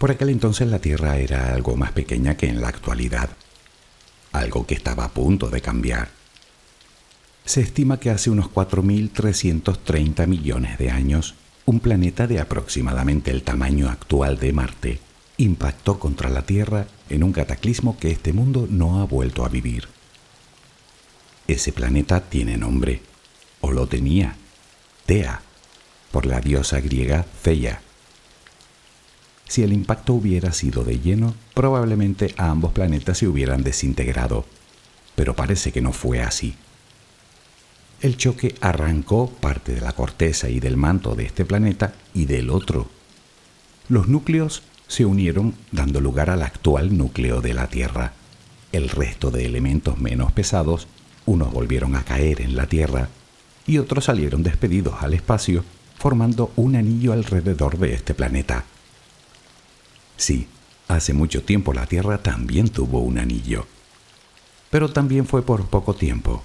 Por 0.00 0.10
aquel 0.10 0.30
entonces 0.30 0.66
la 0.66 0.80
Tierra 0.80 1.18
era 1.18 1.54
algo 1.54 1.76
más 1.76 1.92
pequeña 1.92 2.36
que 2.36 2.48
en 2.48 2.60
la 2.60 2.66
actualidad, 2.66 3.30
algo 4.32 4.66
que 4.66 4.74
estaba 4.74 5.04
a 5.04 5.10
punto 5.10 5.48
de 5.48 5.60
cambiar 5.60 6.20
se 7.50 7.60
estima 7.62 7.98
que 7.98 8.10
hace 8.10 8.30
unos 8.30 8.46
4.330 8.46 10.28
millones 10.28 10.78
de 10.78 10.90
años, 10.90 11.34
un 11.64 11.80
planeta 11.80 12.28
de 12.28 12.38
aproximadamente 12.38 13.32
el 13.32 13.42
tamaño 13.42 13.88
actual 13.88 14.38
de 14.38 14.52
Marte 14.52 15.00
impactó 15.36 15.98
contra 15.98 16.30
la 16.30 16.42
Tierra 16.42 16.86
en 17.08 17.24
un 17.24 17.32
cataclismo 17.32 17.98
que 17.98 18.12
este 18.12 18.32
mundo 18.32 18.68
no 18.70 19.00
ha 19.00 19.04
vuelto 19.04 19.44
a 19.44 19.48
vivir. 19.48 19.88
Ese 21.48 21.72
planeta 21.72 22.20
tiene 22.20 22.56
nombre, 22.56 23.02
o 23.62 23.72
lo 23.72 23.88
tenía, 23.88 24.36
Tea, 25.06 25.42
por 26.12 26.26
la 26.26 26.40
diosa 26.40 26.78
griega 26.80 27.26
Theia. 27.42 27.82
Si 29.50 29.64
el 29.64 29.72
impacto 29.72 30.14
hubiera 30.14 30.52
sido 30.52 30.84
de 30.84 31.00
lleno, 31.00 31.34
probablemente 31.54 32.32
ambos 32.36 32.70
planetas 32.70 33.18
se 33.18 33.26
hubieran 33.26 33.64
desintegrado, 33.64 34.44
pero 35.16 35.34
parece 35.34 35.72
que 35.72 35.80
no 35.80 35.92
fue 35.92 36.22
así. 36.22 36.54
El 38.00 38.16
choque 38.16 38.54
arrancó 38.60 39.28
parte 39.28 39.74
de 39.74 39.80
la 39.80 39.90
corteza 39.90 40.48
y 40.48 40.60
del 40.60 40.76
manto 40.76 41.16
de 41.16 41.24
este 41.24 41.44
planeta 41.44 41.94
y 42.14 42.26
del 42.26 42.48
otro. 42.48 42.88
Los 43.88 44.06
núcleos 44.06 44.62
se 44.86 45.04
unieron 45.04 45.56
dando 45.72 46.00
lugar 46.00 46.30
al 46.30 46.44
actual 46.44 46.96
núcleo 46.96 47.40
de 47.40 47.52
la 47.52 47.66
Tierra. 47.66 48.12
El 48.70 48.88
resto 48.88 49.32
de 49.32 49.46
elementos 49.46 49.98
menos 49.98 50.30
pesados, 50.30 50.86
unos 51.26 51.52
volvieron 51.52 51.96
a 51.96 52.04
caer 52.04 52.40
en 52.40 52.54
la 52.54 52.68
Tierra 52.68 53.08
y 53.66 53.78
otros 53.78 54.04
salieron 54.04 54.44
despedidos 54.44 55.02
al 55.02 55.12
espacio, 55.12 55.64
formando 55.98 56.52
un 56.54 56.76
anillo 56.76 57.12
alrededor 57.12 57.78
de 57.78 57.94
este 57.94 58.14
planeta. 58.14 58.64
Sí, 60.20 60.48
hace 60.86 61.14
mucho 61.14 61.42
tiempo 61.42 61.72
la 61.72 61.86
Tierra 61.86 62.18
también 62.18 62.68
tuvo 62.68 63.00
un 63.00 63.18
anillo, 63.18 63.66
pero 64.68 64.92
también 64.92 65.24
fue 65.24 65.40
por 65.40 65.64
poco 65.70 65.94
tiempo. 65.94 66.42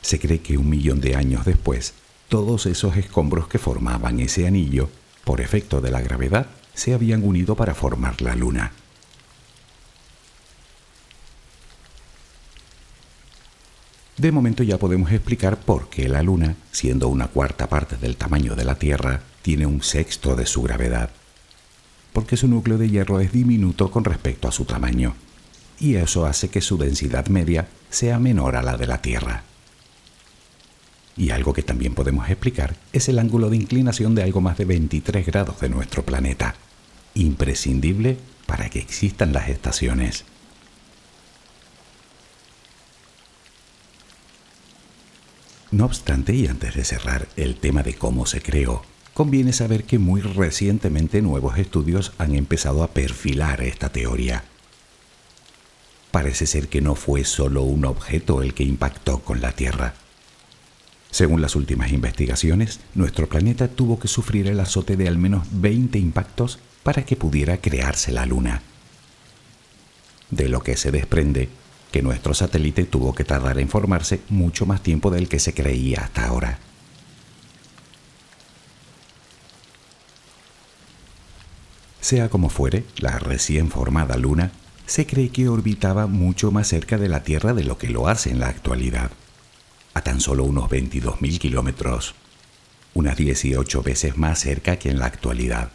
Se 0.00 0.20
cree 0.20 0.40
que 0.42 0.56
un 0.58 0.68
millón 0.68 1.00
de 1.00 1.16
años 1.16 1.44
después, 1.44 1.94
todos 2.28 2.66
esos 2.66 2.96
escombros 2.96 3.48
que 3.48 3.58
formaban 3.58 4.20
ese 4.20 4.46
anillo, 4.46 4.90
por 5.24 5.40
efecto 5.40 5.80
de 5.80 5.90
la 5.90 6.02
gravedad, 6.02 6.46
se 6.72 6.94
habían 6.94 7.24
unido 7.24 7.56
para 7.56 7.74
formar 7.74 8.22
la 8.22 8.36
Luna. 8.36 8.70
De 14.16 14.30
momento 14.30 14.62
ya 14.62 14.78
podemos 14.78 15.10
explicar 15.10 15.58
por 15.58 15.90
qué 15.90 16.08
la 16.08 16.22
Luna, 16.22 16.54
siendo 16.70 17.08
una 17.08 17.26
cuarta 17.26 17.68
parte 17.68 17.96
del 17.96 18.16
tamaño 18.16 18.54
de 18.54 18.64
la 18.64 18.76
Tierra, 18.76 19.20
tiene 19.42 19.66
un 19.66 19.82
sexto 19.82 20.36
de 20.36 20.46
su 20.46 20.62
gravedad. 20.62 21.10
Porque 22.14 22.38
su 22.38 22.48
núcleo 22.48 22.78
de 22.78 22.88
hierro 22.88 23.20
es 23.20 23.32
diminuto 23.32 23.90
con 23.90 24.04
respecto 24.04 24.48
a 24.48 24.52
su 24.52 24.64
tamaño, 24.64 25.14
y 25.80 25.96
eso 25.96 26.24
hace 26.24 26.48
que 26.48 26.60
su 26.60 26.78
densidad 26.78 27.26
media 27.26 27.68
sea 27.90 28.18
menor 28.18 28.56
a 28.56 28.62
la 28.62 28.76
de 28.76 28.86
la 28.86 29.02
Tierra. 29.02 29.42
Y 31.16 31.30
algo 31.30 31.52
que 31.52 31.62
también 31.62 31.94
podemos 31.94 32.30
explicar 32.30 32.76
es 32.92 33.08
el 33.08 33.18
ángulo 33.18 33.50
de 33.50 33.56
inclinación 33.56 34.14
de 34.14 34.22
algo 34.22 34.40
más 34.40 34.56
de 34.56 34.64
23 34.64 35.26
grados 35.26 35.60
de 35.60 35.68
nuestro 35.68 36.04
planeta, 36.04 36.54
imprescindible 37.14 38.16
para 38.46 38.70
que 38.70 38.78
existan 38.78 39.32
las 39.32 39.48
estaciones. 39.48 40.24
No 45.72 45.86
obstante, 45.86 46.32
y 46.32 46.46
antes 46.46 46.76
de 46.76 46.84
cerrar 46.84 47.26
el 47.34 47.56
tema 47.56 47.82
de 47.82 47.94
cómo 47.94 48.26
se 48.26 48.40
creó, 48.40 48.84
conviene 49.14 49.52
saber 49.52 49.84
que 49.84 49.98
muy 49.98 50.20
recientemente 50.20 51.22
nuevos 51.22 51.56
estudios 51.56 52.12
han 52.18 52.34
empezado 52.34 52.82
a 52.82 52.88
perfilar 52.88 53.62
esta 53.62 53.88
teoría. 53.88 54.44
Parece 56.10 56.46
ser 56.46 56.68
que 56.68 56.80
no 56.80 56.94
fue 56.94 57.24
solo 57.24 57.62
un 57.62 57.84
objeto 57.84 58.42
el 58.42 58.54
que 58.54 58.64
impactó 58.64 59.20
con 59.20 59.40
la 59.40 59.52
Tierra, 59.52 59.94
según 61.14 61.40
las 61.40 61.54
últimas 61.54 61.92
investigaciones, 61.92 62.80
nuestro 62.96 63.28
planeta 63.28 63.68
tuvo 63.68 64.00
que 64.00 64.08
sufrir 64.08 64.48
el 64.48 64.58
azote 64.58 64.96
de 64.96 65.06
al 65.06 65.16
menos 65.16 65.46
20 65.52 65.96
impactos 65.96 66.58
para 66.82 67.04
que 67.04 67.14
pudiera 67.14 67.58
crearse 67.58 68.10
la 68.10 68.26
Luna. 68.26 68.62
De 70.30 70.48
lo 70.48 70.60
que 70.64 70.76
se 70.76 70.90
desprende 70.90 71.50
que 71.92 72.02
nuestro 72.02 72.34
satélite 72.34 72.82
tuvo 72.82 73.14
que 73.14 73.22
tardar 73.22 73.60
en 73.60 73.68
formarse 73.68 74.22
mucho 74.28 74.66
más 74.66 74.82
tiempo 74.82 75.12
del 75.12 75.28
que 75.28 75.38
se 75.38 75.54
creía 75.54 76.00
hasta 76.00 76.26
ahora. 76.26 76.58
Sea 82.04 82.28
como 82.28 82.50
fuere, 82.50 82.84
la 82.98 83.18
recién 83.18 83.70
formada 83.70 84.18
Luna 84.18 84.52
se 84.84 85.06
cree 85.06 85.30
que 85.30 85.48
orbitaba 85.48 86.06
mucho 86.06 86.50
más 86.50 86.68
cerca 86.68 86.98
de 86.98 87.08
la 87.08 87.22
Tierra 87.22 87.54
de 87.54 87.64
lo 87.64 87.78
que 87.78 87.88
lo 87.88 88.08
hace 88.08 88.28
en 88.28 88.40
la 88.40 88.48
actualidad 88.48 89.10
a 89.94 90.02
tan 90.02 90.20
solo 90.20 90.44
unos 90.44 90.68
22.000 90.68 91.38
kilómetros, 91.38 92.14
unas 92.92 93.16
18 93.16 93.82
veces 93.82 94.18
más 94.18 94.38
cerca 94.38 94.76
que 94.76 94.90
en 94.90 94.98
la 94.98 95.06
actualidad. 95.06 95.70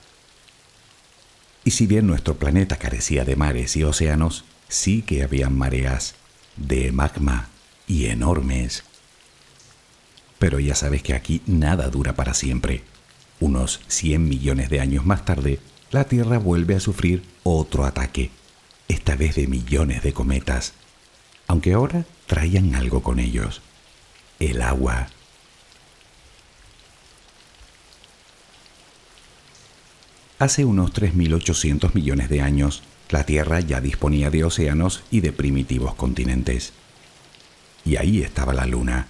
Y 1.63 1.71
si 1.71 1.87
bien 1.87 2.05
nuestro 2.05 2.35
planeta 2.35 2.77
carecía 2.77 3.25
de 3.25 3.35
mares 3.35 3.75
y 3.75 3.83
océanos, 3.83 4.45
sí 4.67 5.01
que 5.01 5.23
habían 5.23 5.57
mareas 5.57 6.13
de 6.57 6.91
magma 6.91 7.49
y 7.87 8.05
enormes. 8.05 8.83
Pero 10.37 10.59
ya 10.59 10.75
sabes 10.75 11.01
que 11.01 11.15
aquí 11.15 11.41
nada 11.47 11.89
dura 11.89 12.13
para 12.13 12.35
siempre. 12.35 12.83
Unos 13.39 13.81
100 13.87 14.29
millones 14.29 14.69
de 14.69 14.79
años 14.79 15.07
más 15.07 15.25
tarde, 15.25 15.59
la 15.91 16.03
Tierra 16.03 16.37
vuelve 16.37 16.75
a 16.75 16.79
sufrir 16.79 17.23
otro 17.43 17.85
ataque, 17.85 18.29
esta 18.87 19.15
vez 19.15 19.35
de 19.35 19.47
millones 19.47 20.03
de 20.03 20.13
cometas, 20.13 20.73
aunque 21.47 21.73
ahora 21.73 22.05
traían 22.27 22.75
algo 22.75 23.01
con 23.01 23.19
ellos, 23.19 23.61
el 24.39 24.61
agua. 24.61 25.07
Hace 30.37 30.63
unos 30.63 30.93
3.800 30.93 31.93
millones 31.95 32.29
de 32.29 32.41
años, 32.41 32.83
la 33.09 33.25
Tierra 33.25 33.59
ya 33.59 33.81
disponía 33.81 34.29
de 34.29 34.43
océanos 34.43 35.03
y 35.09 35.21
de 35.21 35.33
primitivos 35.33 35.95
continentes. 35.95 36.73
Y 37.83 37.97
ahí 37.97 38.21
estaba 38.21 38.53
la 38.53 38.65
Luna, 38.65 39.07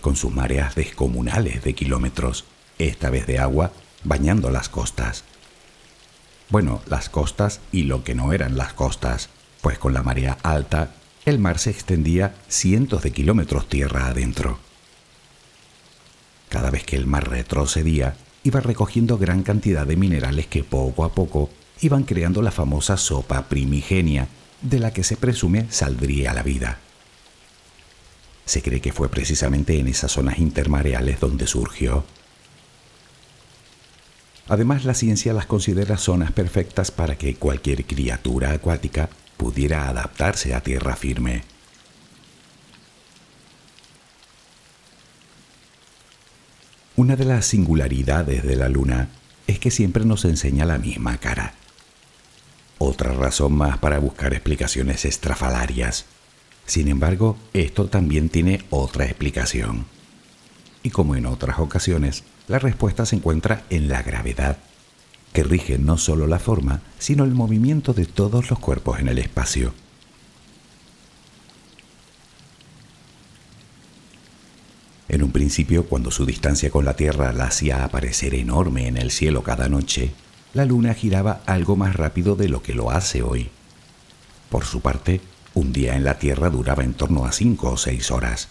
con 0.00 0.14
sus 0.14 0.32
mareas 0.32 0.76
descomunales 0.76 1.64
de 1.64 1.74
kilómetros, 1.74 2.44
esta 2.78 3.10
vez 3.10 3.26
de 3.26 3.40
agua, 3.40 3.72
bañando 4.04 4.50
las 4.50 4.68
costas. 4.68 5.24
Bueno, 6.50 6.80
las 6.86 7.08
costas 7.08 7.60
y 7.72 7.82
lo 7.82 8.04
que 8.04 8.14
no 8.14 8.32
eran 8.32 8.56
las 8.56 8.72
costas, 8.72 9.28
pues 9.60 9.78
con 9.78 9.92
la 9.92 10.02
marea 10.02 10.38
alta, 10.42 10.94
el 11.26 11.38
mar 11.38 11.58
se 11.58 11.70
extendía 11.70 12.34
cientos 12.48 13.02
de 13.02 13.10
kilómetros 13.10 13.68
tierra 13.68 14.06
adentro. 14.06 14.58
Cada 16.48 16.70
vez 16.70 16.84
que 16.84 16.96
el 16.96 17.06
mar 17.06 17.28
retrocedía, 17.28 18.16
iba 18.44 18.60
recogiendo 18.60 19.18
gran 19.18 19.42
cantidad 19.42 19.86
de 19.86 19.96
minerales 19.96 20.46
que 20.46 20.64
poco 20.64 21.04
a 21.04 21.12
poco 21.12 21.50
iban 21.80 22.04
creando 22.04 22.40
la 22.40 22.50
famosa 22.50 22.96
sopa 22.96 23.48
primigenia, 23.48 24.28
de 24.62 24.78
la 24.78 24.92
que 24.92 25.04
se 25.04 25.16
presume 25.16 25.66
saldría 25.70 26.32
la 26.32 26.42
vida. 26.42 26.78
Se 28.44 28.62
cree 28.62 28.80
que 28.80 28.92
fue 28.92 29.10
precisamente 29.10 29.78
en 29.78 29.88
esas 29.88 30.12
zonas 30.12 30.38
intermareales 30.38 31.20
donde 31.20 31.46
surgió. 31.46 32.04
Además, 34.48 34.84
la 34.84 34.94
ciencia 34.94 35.34
las 35.34 35.46
considera 35.46 35.98
zonas 35.98 36.32
perfectas 36.32 36.90
para 36.90 37.16
que 37.16 37.34
cualquier 37.34 37.84
criatura 37.84 38.52
acuática 38.52 39.10
pudiera 39.36 39.88
adaptarse 39.88 40.54
a 40.54 40.62
tierra 40.62 40.96
firme. 40.96 41.42
Una 46.96 47.14
de 47.14 47.26
las 47.26 47.46
singularidades 47.46 48.42
de 48.42 48.56
la 48.56 48.68
Luna 48.68 49.10
es 49.46 49.58
que 49.60 49.70
siempre 49.70 50.04
nos 50.04 50.24
enseña 50.24 50.64
la 50.64 50.78
misma 50.78 51.18
cara. 51.18 51.54
Otra 52.78 53.12
razón 53.12 53.52
más 53.52 53.78
para 53.78 53.98
buscar 53.98 54.32
explicaciones 54.32 55.04
estrafalarias. 55.04 56.06
Sin 56.66 56.88
embargo, 56.88 57.36
esto 57.52 57.86
también 57.88 58.30
tiene 58.30 58.64
otra 58.70 59.04
explicación. 59.04 59.86
Y 60.82 60.90
como 60.90 61.16
en 61.16 61.26
otras 61.26 61.58
ocasiones, 61.58 62.24
la 62.48 62.58
respuesta 62.58 63.06
se 63.06 63.16
encuentra 63.16 63.64
en 63.70 63.88
la 63.88 64.02
gravedad, 64.02 64.58
que 65.32 65.42
rige 65.42 65.78
no 65.78 65.98
solo 65.98 66.26
la 66.26 66.38
forma, 66.38 66.80
sino 66.98 67.24
el 67.24 67.34
movimiento 67.34 67.92
de 67.92 68.06
todos 68.06 68.50
los 68.50 68.58
cuerpos 68.58 68.98
en 68.98 69.08
el 69.08 69.18
espacio. 69.18 69.72
En 75.08 75.22
un 75.22 75.30
principio, 75.30 75.86
cuando 75.86 76.10
su 76.10 76.26
distancia 76.26 76.70
con 76.70 76.84
la 76.84 76.94
Tierra 76.94 77.32
la 77.32 77.44
hacía 77.44 77.84
aparecer 77.84 78.34
enorme 78.34 78.88
en 78.88 78.96
el 78.98 79.10
cielo 79.10 79.42
cada 79.42 79.68
noche, 79.68 80.12
la 80.54 80.64
Luna 80.64 80.94
giraba 80.94 81.40
algo 81.46 81.76
más 81.76 81.96
rápido 81.96 82.36
de 82.36 82.48
lo 82.48 82.62
que 82.62 82.74
lo 82.74 82.90
hace 82.90 83.22
hoy. 83.22 83.50
Por 84.50 84.64
su 84.64 84.80
parte, 84.80 85.20
un 85.54 85.72
día 85.72 85.96
en 85.96 86.04
la 86.04 86.18
Tierra 86.18 86.50
duraba 86.50 86.84
en 86.84 86.94
torno 86.94 87.24
a 87.24 87.32
cinco 87.32 87.72
o 87.72 87.76
seis 87.76 88.10
horas. 88.10 88.48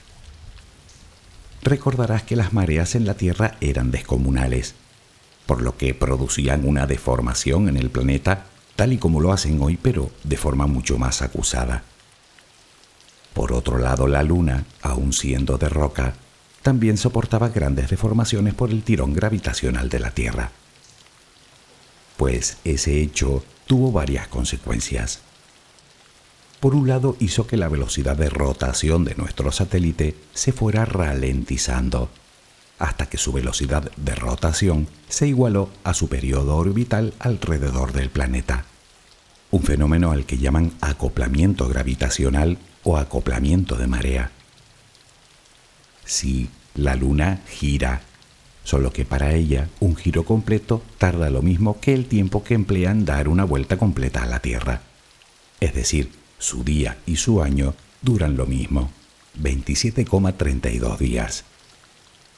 Recordarás 1.62 2.24
que 2.24 2.36
las 2.36 2.54
mareas 2.54 2.96
en 2.96 3.06
la 3.06 3.16
Tierra 3.16 3.56
eran 3.62 3.92
descomunales, 3.92 4.76
por 5.46 5.62
lo 5.62 5.78
que 5.78 5.94
producían 5.94 6.68
una 6.68 6.88
deformación 6.88 7.70
en 7.70 7.78
el 7.78 7.90
planeta 7.90 8.46
tal 8.78 8.94
y 8.94 8.98
como 8.98 9.20
lo 9.20 9.34
hacen 9.34 9.60
hoy, 9.62 9.78
pero 9.82 10.12
de 10.24 10.38
forma 10.38 10.68
mucho 10.68 10.98
más 10.98 11.22
acusada. 11.22 11.84
Por 13.34 13.52
otro 13.52 13.78
lado, 13.80 14.08
la 14.08 14.24
Luna, 14.24 14.66
aun 14.82 15.14
siendo 15.14 15.58
de 15.58 15.68
roca, 15.68 16.14
también 16.62 16.98
soportaba 16.98 17.50
grandes 17.50 17.90
deformaciones 17.90 18.54
por 18.54 18.70
el 18.70 18.84
tirón 18.84 19.14
gravitacional 19.14 19.90
de 19.90 20.00
la 20.00 20.12
Tierra. 20.12 20.52
Pues 22.18 22.58
ese 22.64 23.02
hecho 23.02 23.44
tuvo 23.66 23.92
varias 23.92 24.28
consecuencias. 24.28 25.22
Por 26.60 26.74
un 26.74 26.88
lado, 26.88 27.16
hizo 27.20 27.46
que 27.46 27.58
la 27.58 27.68
velocidad 27.68 28.16
de 28.16 28.30
rotación 28.30 29.06
de 29.06 29.16
nuestro 29.16 29.52
satélite 29.52 30.16
se 30.34 30.52
fuera 30.52 30.86
ralentizando, 30.86 32.10
hasta 32.80 33.08
que 33.08 33.18
su 33.18 33.32
velocidad 33.32 33.92
de 33.96 34.16
rotación 34.16 34.88
se 35.08 35.28
igualó 35.28 35.70
a 35.84 35.94
su 35.94 36.10
periodo 36.10 36.56
orbital 36.58 37.14
alrededor 37.20 37.94
del 37.94 38.10
planeta. 38.10 38.66
Un 39.52 39.64
fenómeno 39.64 40.12
al 40.12 40.26
que 40.26 40.38
llaman 40.38 40.74
acoplamiento 40.82 41.68
gravitacional 41.68 42.58
o 42.84 42.98
acoplamiento 42.98 43.76
de 43.76 43.88
marea. 43.88 44.32
Sí, 46.06 46.50
la 46.74 46.96
Luna 46.96 47.42
gira, 47.48 48.02
solo 48.64 48.92
que 48.92 49.06
para 49.06 49.34
ella 49.34 49.70
un 49.80 49.96
giro 49.96 50.26
completo 50.26 50.82
tarda 50.98 51.30
lo 51.30 51.42
mismo 51.42 51.80
que 51.80 51.94
el 51.94 52.08
tiempo 52.08 52.44
que 52.44 52.56
emplea 52.56 52.92
en 52.92 53.06
dar 53.06 53.28
una 53.28 53.44
vuelta 53.44 53.78
completa 53.78 54.24
a 54.24 54.26
la 54.26 54.40
Tierra. 54.40 54.82
Es 55.60 55.74
decir, 55.74 56.12
su 56.40 56.64
día 56.64 56.98
y 57.06 57.16
su 57.16 57.42
año 57.42 57.76
duran 58.02 58.38
lo 58.38 58.46
mismo, 58.46 58.92
27,32 59.42 60.98
días, 60.98 61.44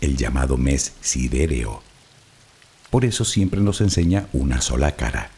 el 0.02 0.18
llamado 0.18 0.58
mes 0.58 0.94
sidéreo. 1.02 1.82
Por 2.90 3.06
eso 3.06 3.26
siempre 3.26 3.62
nos 3.62 3.82
enseña 3.82 4.28
una 4.34 4.62
sola 4.62 4.96
cara. 4.96 5.32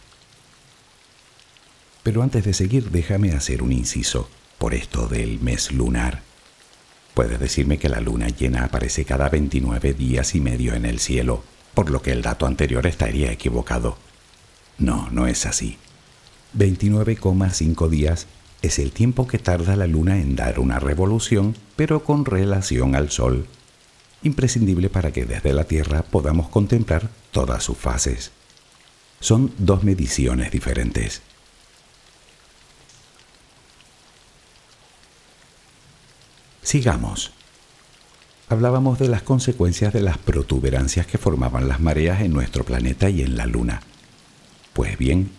Pero 2.03 2.23
antes 2.23 2.43
de 2.43 2.53
seguir, 2.53 2.89
déjame 2.91 3.33
hacer 3.33 3.61
un 3.61 3.71
inciso 3.71 4.29
por 4.57 4.73
esto 4.73 5.07
del 5.07 5.39
mes 5.39 5.71
lunar. 5.71 6.23
Puedes 7.13 7.39
decirme 7.39 7.77
que 7.77 7.89
la 7.89 7.99
luna 7.99 8.29
llena 8.29 8.63
aparece 8.63 9.05
cada 9.05 9.29
29 9.29 9.93
días 9.93 10.33
y 10.33 10.39
medio 10.39 10.73
en 10.73 10.85
el 10.85 10.99
cielo, 10.99 11.43
por 11.73 11.89
lo 11.91 12.01
que 12.01 12.11
el 12.11 12.21
dato 12.21 12.45
anterior 12.45 12.87
estaría 12.87 13.31
equivocado. 13.31 13.97
No, 14.77 15.09
no 15.11 15.27
es 15.27 15.45
así. 15.45 15.77
29,5 16.57 17.89
días 17.89 18.27
es 18.61 18.77
el 18.77 18.91
tiempo 18.91 19.27
que 19.27 19.39
tarda 19.39 19.75
la 19.75 19.87
Luna 19.87 20.19
en 20.19 20.35
dar 20.35 20.59
una 20.59 20.79
revolución, 20.79 21.55
pero 21.75 22.03
con 22.03 22.25
relación 22.25 22.95
al 22.95 23.09
Sol, 23.09 23.47
imprescindible 24.23 24.89
para 24.89 25.11
que 25.11 25.25
desde 25.25 25.53
la 25.53 25.63
Tierra 25.63 26.03
podamos 26.03 26.49
contemplar 26.49 27.09
todas 27.31 27.63
sus 27.63 27.77
fases. 27.77 28.31
Son 29.19 29.51
dos 29.57 29.83
mediciones 29.83 30.51
diferentes. 30.51 31.21
Sigamos. 36.61 37.31
Hablábamos 38.47 38.99
de 38.99 39.07
las 39.07 39.23
consecuencias 39.23 39.93
de 39.93 40.01
las 40.01 40.17
protuberancias 40.17 41.07
que 41.07 41.17
formaban 41.17 41.67
las 41.67 41.79
mareas 41.79 42.21
en 42.21 42.33
nuestro 42.33 42.63
planeta 42.63 43.09
y 43.09 43.21
en 43.21 43.37
la 43.37 43.45
Luna. 43.45 43.81
Pues 44.73 44.97
bien, 44.97 45.31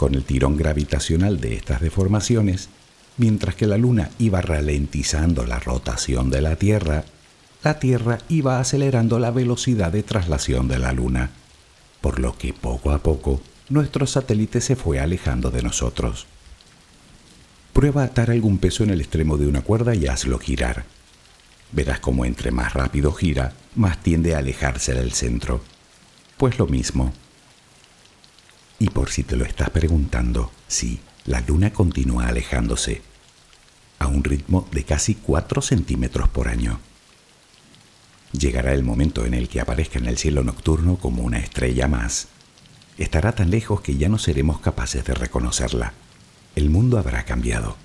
con 0.00 0.14
el 0.14 0.24
tirón 0.24 0.56
gravitacional 0.56 1.42
de 1.42 1.52
estas 1.52 1.82
deformaciones, 1.82 2.70
mientras 3.18 3.54
que 3.54 3.66
la 3.66 3.76
Luna 3.76 4.08
iba 4.18 4.40
ralentizando 4.40 5.44
la 5.44 5.58
rotación 5.58 6.30
de 6.30 6.40
la 6.40 6.56
Tierra, 6.56 7.04
la 7.62 7.78
Tierra 7.78 8.16
iba 8.30 8.60
acelerando 8.60 9.18
la 9.18 9.30
velocidad 9.30 9.92
de 9.92 10.02
traslación 10.02 10.68
de 10.68 10.78
la 10.78 10.94
Luna, 10.94 11.32
por 12.00 12.18
lo 12.18 12.38
que 12.38 12.54
poco 12.54 12.92
a 12.92 13.02
poco 13.02 13.42
nuestro 13.68 14.06
satélite 14.06 14.62
se 14.62 14.74
fue 14.74 15.00
alejando 15.00 15.50
de 15.50 15.62
nosotros. 15.62 16.26
Prueba 17.74 18.02
atar 18.02 18.30
algún 18.30 18.56
peso 18.56 18.82
en 18.84 18.88
el 18.88 19.02
extremo 19.02 19.36
de 19.36 19.48
una 19.48 19.60
cuerda 19.60 19.94
y 19.94 20.06
hazlo 20.06 20.38
girar. 20.38 20.86
Verás 21.72 22.00
cómo 22.00 22.24
entre 22.24 22.52
más 22.52 22.72
rápido 22.72 23.12
gira, 23.12 23.52
más 23.76 24.02
tiende 24.02 24.34
a 24.34 24.38
alejarse 24.38 24.94
del 24.94 25.12
centro. 25.12 25.60
Pues 26.38 26.58
lo 26.58 26.66
mismo, 26.66 27.12
y 28.80 28.88
por 28.88 29.10
si 29.10 29.22
te 29.22 29.36
lo 29.36 29.44
estás 29.44 29.68
preguntando, 29.70 30.50
sí, 30.66 31.00
la 31.26 31.42
luna 31.42 31.70
continúa 31.70 32.28
alejándose 32.28 33.02
a 33.98 34.06
un 34.06 34.24
ritmo 34.24 34.66
de 34.72 34.84
casi 34.84 35.14
4 35.14 35.60
centímetros 35.60 36.30
por 36.30 36.48
año. 36.48 36.80
Llegará 38.32 38.72
el 38.72 38.82
momento 38.82 39.26
en 39.26 39.34
el 39.34 39.50
que 39.50 39.60
aparezca 39.60 39.98
en 39.98 40.06
el 40.06 40.16
cielo 40.16 40.42
nocturno 40.42 40.96
como 40.96 41.22
una 41.22 41.38
estrella 41.38 41.88
más. 41.88 42.28
Estará 42.96 43.32
tan 43.32 43.50
lejos 43.50 43.82
que 43.82 43.96
ya 43.96 44.08
no 44.08 44.18
seremos 44.18 44.60
capaces 44.60 45.04
de 45.04 45.14
reconocerla. 45.14 45.92
El 46.56 46.70
mundo 46.70 46.98
habrá 46.98 47.24
cambiado. 47.24 47.76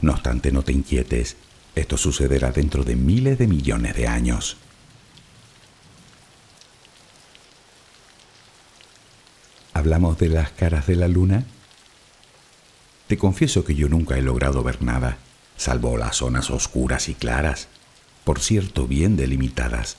No 0.00 0.12
obstante, 0.12 0.50
no 0.50 0.62
te 0.62 0.72
inquietes, 0.72 1.36
esto 1.76 1.96
sucederá 1.96 2.50
dentro 2.50 2.82
de 2.82 2.96
miles 2.96 3.38
de 3.38 3.46
millones 3.46 3.94
de 3.94 4.08
años. 4.08 4.56
¿Hablamos 9.72 10.18
de 10.18 10.28
las 10.28 10.50
caras 10.50 10.86
de 10.86 10.96
la 10.96 11.08
luna? 11.08 11.44
Te 13.06 13.16
confieso 13.16 13.64
que 13.64 13.74
yo 13.74 13.88
nunca 13.88 14.18
he 14.18 14.22
logrado 14.22 14.62
ver 14.62 14.82
nada, 14.82 15.18
salvo 15.56 15.96
las 15.96 16.16
zonas 16.16 16.50
oscuras 16.50 17.08
y 17.08 17.14
claras, 17.14 17.68
por 18.24 18.40
cierto 18.40 18.86
bien 18.86 19.16
delimitadas. 19.16 19.96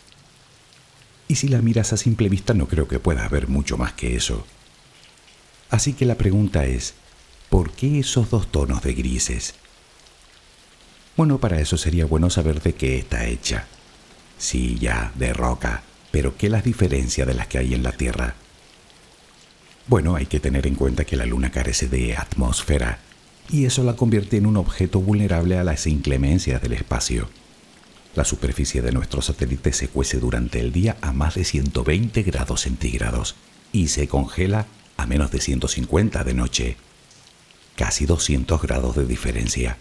Y 1.27 1.36
si 1.36 1.47
la 1.47 1.62
miras 1.62 1.93
a 1.93 1.97
simple 1.97 2.27
vista 2.29 2.53
no 2.53 2.67
creo 2.67 2.88
que 2.88 2.99
puedas 2.99 3.29
ver 3.31 3.47
mucho 3.47 3.77
más 3.77 3.93
que 3.93 4.15
eso. 4.15 4.45
Así 5.69 5.93
que 5.93 6.05
la 6.05 6.15
pregunta 6.15 6.65
es, 6.65 6.93
¿por 7.49 7.71
qué 7.71 7.99
esos 7.99 8.29
dos 8.29 8.51
tonos 8.51 8.81
de 8.81 8.93
grises? 8.93 9.55
Bueno, 11.15 11.38
para 11.38 11.62
eso 11.62 11.77
sería 11.77 12.05
bueno 12.05 12.29
saber 12.29 12.62
de 12.62 12.75
qué 12.75 12.97
está 12.97 13.25
hecha. 13.25 13.67
Sí, 14.38 14.77
ya, 14.79 15.12
de 15.15 15.34
roca, 15.34 15.84
pero 16.12 16.36
¿qué 16.36 16.49
las 16.49 16.63
diferencia 16.63 17.25
de 17.25 17.34
las 17.34 17.47
que 17.47 17.60
hay 17.60 17.73
en 17.73 17.84
la 17.84 17.93
Tierra? 17.93 18.36
Bueno, 19.91 20.15
hay 20.15 20.25
que 20.25 20.39
tener 20.39 20.67
en 20.67 20.75
cuenta 20.75 21.04
que 21.04 21.17
la 21.17 21.25
Luna 21.25 21.51
carece 21.51 21.89
de 21.89 22.15
atmósfera, 22.15 22.99
y 23.49 23.65
eso 23.65 23.84
la 23.84 23.97
convierte 23.97 24.38
en 24.38 24.45
un 24.45 24.56
objeto 24.56 25.01
vulnerable 25.01 25.58
a 25.58 25.65
las 25.65 25.86
inclemencias 25.86 26.62
del 26.62 26.71
espacio. 26.71 27.27
La 28.15 28.23
superficie 28.23 28.82
de 28.82 28.93
nuestro 28.93 29.21
satélite 29.21 29.73
se 29.73 29.89
cuece 29.89 30.21
durante 30.21 30.62
el 30.62 30.71
día 30.71 30.95
a 31.01 31.12
más 31.12 31.36
de 31.36 31.43
120 31.43 32.23
grados 32.23 32.62
centígrados 32.62 33.36
y 33.73 33.89
se 33.89 34.08
congela 34.08 34.65
a 34.95 35.06
menos 35.08 35.30
de 35.30 35.41
150 35.41 36.23
de 36.23 36.34
noche, 36.36 36.77
casi 37.75 38.06
200 38.06 38.62
grados 38.62 38.95
de 38.95 39.06
diferencia. 39.06 39.77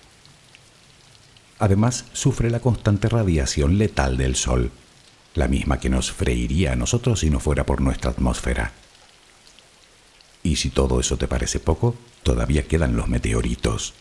Además, 1.61 2.07
sufre 2.14 2.51
la 2.51 2.59
constante 2.59 3.09
radiación 3.09 3.79
letal 3.79 4.16
del 4.16 4.35
Sol, 4.35 4.73
la 5.37 5.46
misma 5.46 5.79
que 5.79 5.88
nos 5.88 6.11
freiría 6.11 6.73
a 6.73 6.77
nosotros 6.77 7.20
si 7.20 7.31
no 7.31 7.38
fuera 7.38 7.64
por 7.64 7.81
nuestra 7.81 8.11
atmósfera. 8.11 8.73
Y 10.42 10.57
si 10.57 10.70
todo 10.70 11.00
eso 11.00 11.16
te 11.16 11.29
parece 11.29 11.61
poco, 11.61 11.94
todavía 12.22 12.66
quedan 12.66 12.96
los 12.96 13.09
meteoritos. 13.09 13.94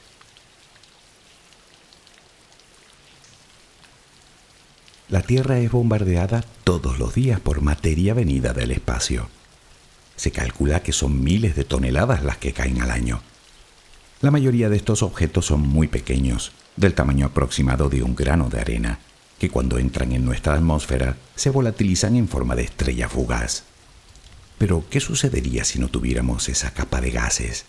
La 5.09 5.21
Tierra 5.21 5.57
es 5.59 5.71
bombardeada 5.71 6.43
todos 6.63 6.99
los 6.99 7.15
días 7.15 7.39
por 7.39 7.61
materia 7.61 8.13
venida 8.13 8.53
del 8.53 8.71
espacio. 8.71 9.27
Se 10.15 10.31
calcula 10.31 10.83
que 10.83 10.93
son 10.93 11.23
miles 11.23 11.55
de 11.55 11.63
toneladas 11.63 12.23
las 12.23 12.37
que 12.37 12.53
caen 12.53 12.81
al 12.81 12.91
año. 12.91 13.21
La 14.21 14.31
mayoría 14.31 14.69
de 14.69 14.77
estos 14.77 15.01
objetos 15.01 15.47
son 15.47 15.61
muy 15.61 15.87
pequeños, 15.87 16.51
del 16.75 16.93
tamaño 16.93 17.25
aproximado 17.25 17.89
de 17.89 18.03
un 18.03 18.15
grano 18.15 18.49
de 18.49 18.59
arena, 18.59 18.99
que 19.39 19.49
cuando 19.49 19.79
entran 19.79 20.11
en 20.11 20.25
nuestra 20.25 20.53
atmósfera 20.53 21.17
se 21.35 21.49
volatilizan 21.49 22.15
en 22.15 22.27
forma 22.27 22.55
de 22.55 22.63
estrella 22.63 23.09
fugaz. 23.09 23.63
Pero, 24.59 24.85
¿qué 24.91 24.99
sucedería 24.99 25.63
si 25.63 25.79
no 25.79 25.87
tuviéramos 25.87 26.47
esa 26.49 26.71
capa 26.71 27.01
de 27.01 27.09
gases? 27.09 27.65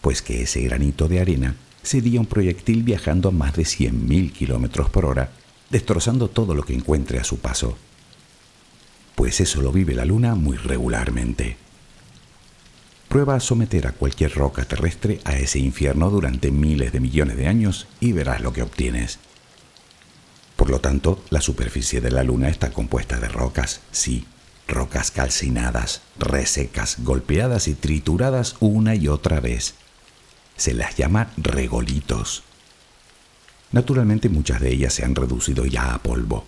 Pues 0.00 0.20
que 0.20 0.42
ese 0.42 0.62
granito 0.62 1.06
de 1.06 1.20
arena 1.20 1.54
sería 1.84 2.18
un 2.18 2.26
proyectil 2.26 2.82
viajando 2.82 3.28
a 3.28 3.32
más 3.32 3.54
de 3.54 3.62
100.000 3.62 4.32
kilómetros 4.32 4.90
por 4.90 5.04
hora, 5.04 5.30
destrozando 5.70 6.28
todo 6.28 6.56
lo 6.56 6.64
que 6.64 6.74
encuentre 6.74 7.20
a 7.20 7.24
su 7.24 7.38
paso 7.38 7.76
pues 9.18 9.40
eso 9.40 9.60
lo 9.62 9.72
vive 9.72 9.96
la 9.96 10.04
Luna 10.04 10.36
muy 10.36 10.56
regularmente. 10.56 11.56
Prueba 13.08 13.34
a 13.34 13.40
someter 13.40 13.88
a 13.88 13.90
cualquier 13.90 14.32
roca 14.32 14.64
terrestre 14.64 15.18
a 15.24 15.36
ese 15.36 15.58
infierno 15.58 16.08
durante 16.08 16.52
miles 16.52 16.92
de 16.92 17.00
millones 17.00 17.36
de 17.36 17.48
años 17.48 17.88
y 17.98 18.12
verás 18.12 18.40
lo 18.42 18.52
que 18.52 18.62
obtienes. 18.62 19.18
Por 20.54 20.70
lo 20.70 20.80
tanto, 20.80 21.20
la 21.30 21.40
superficie 21.40 22.00
de 22.00 22.12
la 22.12 22.22
Luna 22.22 22.48
está 22.48 22.70
compuesta 22.70 23.18
de 23.18 23.26
rocas, 23.26 23.80
sí, 23.90 24.24
rocas 24.68 25.10
calcinadas, 25.10 26.02
resecas, 26.18 26.96
golpeadas 27.00 27.66
y 27.66 27.74
trituradas 27.74 28.56
una 28.60 28.94
y 28.94 29.08
otra 29.08 29.40
vez. 29.40 29.74
Se 30.56 30.74
las 30.74 30.96
llama 30.96 31.32
regolitos. 31.36 32.44
Naturalmente 33.72 34.28
muchas 34.28 34.60
de 34.60 34.70
ellas 34.70 34.94
se 34.94 35.04
han 35.04 35.14
reducido 35.14 35.66
ya 35.66 35.94
a 35.94 35.98
polvo 35.98 36.44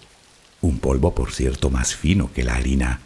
un 0.61 0.79
polvo 0.79 1.15
por 1.15 1.33
cierto 1.33 1.71
más 1.71 1.95
fino 1.95 2.33
que 2.33 2.45
la 2.45 2.55
harina, 2.55 3.01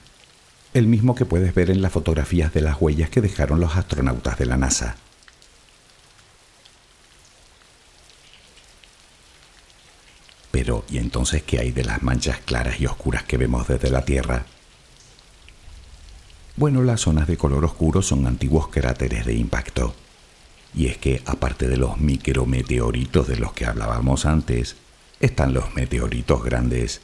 el 0.72 0.87
mismo 0.87 1.14
que 1.14 1.24
puedes 1.24 1.55
ver 1.55 1.70
en 1.70 1.83
las 1.83 1.92
fotografías 1.92 2.53
de 2.53 2.61
las 2.61 2.81
huellas 2.81 3.11
que 3.11 3.20
dejaron 3.20 3.61
los 3.61 3.77
astronautas 3.77 4.38
de 4.38 4.46
la 4.46 4.57
NASA. 4.57 4.96
Pero, 10.50 10.85
¿y 10.88 10.98
entonces 10.98 11.42
qué 11.42 11.59
hay 11.59 11.72
de 11.72 11.85
las 11.85 12.03
manchas 12.03 12.38
claras 12.38 12.81
y 12.81 12.87
oscuras 12.87 13.24
que 13.24 13.37
vemos 13.37 13.66
desde 13.66 13.90
la 13.90 14.05
Tierra? 14.05 14.46
Bueno, 16.57 16.85
las 16.85 17.01
zonas 17.01 17.27
de 17.27 17.37
color 17.37 17.64
oscuro 17.64 18.01
son 18.01 18.29
antiguos 18.29 18.69
cráteres 18.69 19.27
de 19.27 19.35
impacto. 19.35 19.93
Y 20.73 20.87
es 20.87 20.99
que, 20.99 21.21
aparte 21.27 21.67
de 21.67 21.77
los 21.77 21.99
micrometeoritos 21.99 23.27
de 23.27 23.37
los 23.37 23.53
que 23.53 23.67
hablábamos 23.67 24.25
antes, 24.25 24.77
están 25.19 25.53
los 25.53 25.75
meteoritos 25.75 26.45
grandes, 26.45 27.01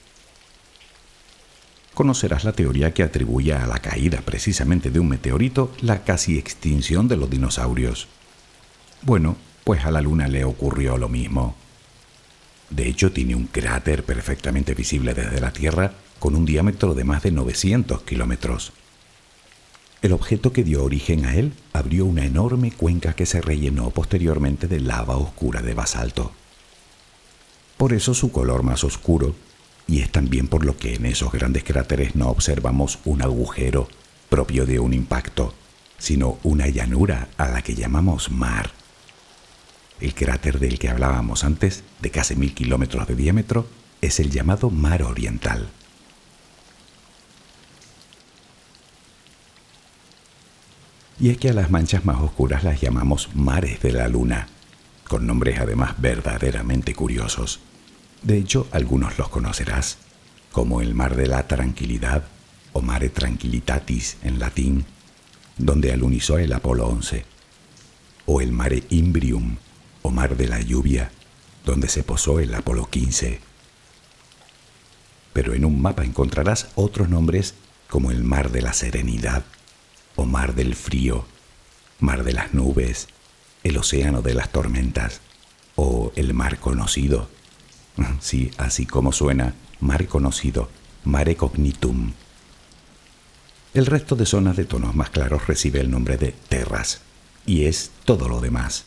conocerás 1.94 2.44
la 2.44 2.52
teoría 2.52 2.94
que 2.94 3.02
atribuye 3.02 3.52
a 3.52 3.66
la 3.66 3.80
caída 3.80 4.20
precisamente 4.24 4.90
de 4.90 5.00
un 5.00 5.08
meteorito 5.08 5.72
la 5.80 6.04
casi 6.04 6.38
extinción 6.38 7.08
de 7.08 7.16
los 7.16 7.28
dinosaurios. 7.28 8.06
Bueno, 9.02 9.36
pues 9.64 9.84
a 9.84 9.90
la 9.90 10.00
Luna 10.00 10.28
le 10.28 10.44
ocurrió 10.44 10.96
lo 10.96 11.08
mismo. 11.08 11.56
De 12.70 12.86
hecho, 12.86 13.10
tiene 13.10 13.34
un 13.34 13.48
cráter 13.48 14.04
perfectamente 14.04 14.74
visible 14.74 15.12
desde 15.12 15.40
la 15.40 15.52
Tierra 15.52 15.92
con 16.20 16.36
un 16.36 16.44
diámetro 16.44 16.94
de 16.94 17.02
más 17.02 17.24
de 17.24 17.32
900 17.32 18.02
kilómetros. 18.02 18.72
El 20.02 20.12
objeto 20.12 20.52
que 20.52 20.64
dio 20.64 20.82
origen 20.82 21.26
a 21.26 21.34
él 21.34 21.52
abrió 21.74 22.06
una 22.06 22.24
enorme 22.24 22.72
cuenca 22.72 23.12
que 23.12 23.26
se 23.26 23.42
rellenó 23.42 23.90
posteriormente 23.90 24.66
de 24.66 24.80
lava 24.80 25.16
oscura 25.16 25.60
de 25.60 25.74
basalto. 25.74 26.32
Por 27.76 27.92
eso 27.92 28.14
su 28.14 28.32
color 28.32 28.62
más 28.62 28.82
oscuro 28.82 29.34
y 29.86 30.00
es 30.00 30.10
también 30.10 30.46
por 30.46 30.64
lo 30.64 30.76
que 30.76 30.94
en 30.94 31.04
esos 31.04 31.32
grandes 31.32 31.64
cráteres 31.64 32.14
no 32.14 32.30
observamos 32.30 32.98
un 33.04 33.22
agujero 33.22 33.88
propio 34.28 34.64
de 34.64 34.78
un 34.78 34.94
impacto, 34.94 35.52
sino 35.98 36.38
una 36.44 36.68
llanura 36.68 37.28
a 37.36 37.48
la 37.48 37.62
que 37.62 37.74
llamamos 37.74 38.30
mar. 38.30 38.70
El 40.00 40.14
cráter 40.14 40.60
del 40.60 40.78
que 40.78 40.88
hablábamos 40.88 41.44
antes, 41.44 41.82
de 42.00 42.10
casi 42.10 42.36
mil 42.36 42.54
kilómetros 42.54 43.06
de 43.06 43.16
diámetro, 43.16 43.66
es 44.00 44.18
el 44.20 44.30
llamado 44.30 44.70
Mar 44.70 45.02
Oriental. 45.02 45.68
Y 51.20 51.28
es 51.28 51.36
que 51.36 51.50
a 51.50 51.52
las 51.52 51.70
manchas 51.70 52.06
más 52.06 52.18
oscuras 52.22 52.64
las 52.64 52.80
llamamos 52.80 53.28
mares 53.34 53.80
de 53.82 53.92
la 53.92 54.08
luna, 54.08 54.48
con 55.06 55.26
nombres 55.26 55.60
además 55.60 55.94
verdaderamente 55.98 56.94
curiosos. 56.94 57.60
De 58.22 58.38
hecho, 58.38 58.66
algunos 58.72 59.18
los 59.18 59.28
conocerás, 59.28 59.98
como 60.50 60.80
el 60.80 60.94
Mar 60.94 61.16
de 61.16 61.26
la 61.26 61.46
Tranquilidad 61.46 62.24
o 62.72 62.80
Mare 62.80 63.10
Tranquilitatis 63.10 64.16
en 64.22 64.38
latín, 64.38 64.86
donde 65.58 65.92
alunizó 65.92 66.38
el 66.38 66.54
Apolo 66.54 66.86
11, 66.86 67.26
o 68.24 68.40
el 68.40 68.52
Mare 68.52 68.84
Imbrium 68.88 69.56
o 70.00 70.10
Mar 70.10 70.38
de 70.38 70.48
la 70.48 70.60
Lluvia, 70.60 71.10
donde 71.66 71.88
se 71.88 72.02
posó 72.02 72.40
el 72.40 72.54
Apolo 72.54 72.88
15. 72.88 73.40
Pero 75.34 75.52
en 75.52 75.66
un 75.66 75.82
mapa 75.82 76.02
encontrarás 76.02 76.68
otros 76.76 77.10
nombres 77.10 77.54
como 77.90 78.10
el 78.10 78.24
Mar 78.24 78.50
de 78.50 78.62
la 78.62 78.72
Serenidad 78.72 79.44
o 80.16 80.24
Mar 80.24 80.54
del 80.54 80.74
Frío, 80.74 81.24
Mar 81.98 82.24
de 82.24 82.32
las 82.32 82.54
Nubes, 82.54 83.08
el 83.62 83.76
Océano 83.76 84.22
de 84.22 84.34
las 84.34 84.50
Tormentas 84.50 85.20
o 85.76 86.12
el 86.16 86.34
Mar 86.34 86.58
Conocido 86.58 87.28
Sí, 88.20 88.50
así 88.58 88.86
como 88.86 89.12
suena, 89.12 89.54
mare 89.80 90.06
conocido, 90.06 90.68
mare 91.04 91.36
cognitum. 91.36 92.12
El 93.72 93.86
resto 93.86 94.16
de 94.16 94.26
zonas 94.26 94.56
de 94.56 94.64
tonos 94.64 94.94
más 94.94 95.10
claros 95.10 95.46
recibe 95.46 95.80
el 95.80 95.90
nombre 95.90 96.16
de 96.16 96.34
terras, 96.48 97.02
y 97.46 97.64
es 97.64 97.92
todo 98.04 98.28
lo 98.28 98.40
demás. 98.40 98.84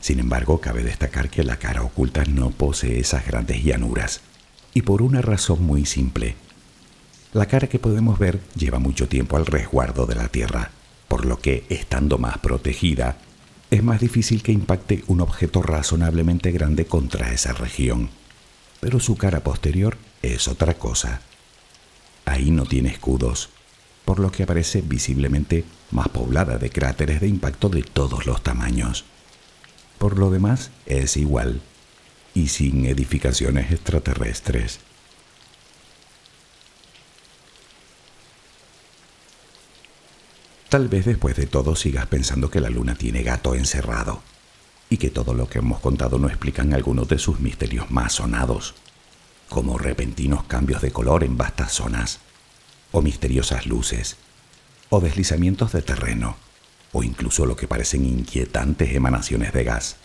Sin 0.00 0.20
embargo, 0.20 0.60
cabe 0.60 0.84
destacar 0.84 1.30
que 1.30 1.42
la 1.42 1.56
cara 1.56 1.82
oculta 1.82 2.24
no 2.24 2.50
posee 2.50 3.00
esas 3.00 3.26
grandes 3.26 3.64
llanuras, 3.64 4.20
y 4.74 4.82
por 4.82 5.00
una 5.00 5.22
razón 5.22 5.64
muy 5.64 5.86
simple. 5.86 6.36
La 7.36 7.44
cara 7.44 7.66
que 7.66 7.78
podemos 7.78 8.18
ver 8.18 8.40
lleva 8.54 8.78
mucho 8.78 9.08
tiempo 9.08 9.36
al 9.36 9.44
resguardo 9.44 10.06
de 10.06 10.14
la 10.14 10.28
Tierra, 10.28 10.70
por 11.06 11.26
lo 11.26 11.38
que, 11.38 11.66
estando 11.68 12.16
más 12.16 12.38
protegida, 12.38 13.18
es 13.70 13.82
más 13.82 14.00
difícil 14.00 14.42
que 14.42 14.52
impacte 14.52 15.04
un 15.06 15.20
objeto 15.20 15.60
razonablemente 15.60 16.50
grande 16.50 16.86
contra 16.86 17.34
esa 17.34 17.52
región. 17.52 18.08
Pero 18.80 19.00
su 19.00 19.18
cara 19.18 19.40
posterior 19.40 19.98
es 20.22 20.48
otra 20.48 20.78
cosa. 20.78 21.20
Ahí 22.24 22.50
no 22.50 22.64
tiene 22.64 22.88
escudos, 22.88 23.50
por 24.06 24.18
lo 24.18 24.32
que 24.32 24.44
aparece 24.44 24.80
visiblemente 24.80 25.66
más 25.90 26.08
poblada 26.08 26.56
de 26.56 26.70
cráteres 26.70 27.20
de 27.20 27.28
impacto 27.28 27.68
de 27.68 27.82
todos 27.82 28.24
los 28.24 28.42
tamaños. 28.42 29.04
Por 29.98 30.18
lo 30.18 30.30
demás, 30.30 30.70
es 30.86 31.18
igual, 31.18 31.60
y 32.32 32.48
sin 32.48 32.86
edificaciones 32.86 33.72
extraterrestres. 33.72 34.85
Tal 40.68 40.88
vez 40.88 41.04
después 41.04 41.36
de 41.36 41.46
todo 41.46 41.76
sigas 41.76 42.06
pensando 42.06 42.50
que 42.50 42.60
la 42.60 42.70
luna 42.70 42.96
tiene 42.96 43.22
gato 43.22 43.54
encerrado 43.54 44.22
y 44.90 44.96
que 44.96 45.10
todo 45.10 45.32
lo 45.34 45.48
que 45.48 45.58
hemos 45.58 45.80
contado 45.80 46.18
no 46.18 46.28
explican 46.28 46.74
algunos 46.74 47.08
de 47.08 47.18
sus 47.18 47.40
misterios 47.40 47.90
más 47.90 48.14
sonados. 48.14 48.74
como 49.48 49.78
repentinos 49.78 50.44
cambios 50.44 50.82
de 50.82 50.90
color 50.90 51.24
en 51.24 51.36
vastas 51.36 51.72
zonas, 51.72 52.18
o 52.92 53.02
misteriosas 53.02 53.66
luces, 53.66 54.16
o 54.90 55.00
deslizamientos 55.00 55.72
de 55.72 55.82
terreno, 55.82 56.36
o 56.92 57.02
incluso 57.02 57.46
lo 57.46 57.56
que 57.56 57.68
parecen 57.68 58.04
inquietantes 58.04 58.94
emanaciones 58.94 59.52
de 59.52 59.64
gas. 59.64 59.96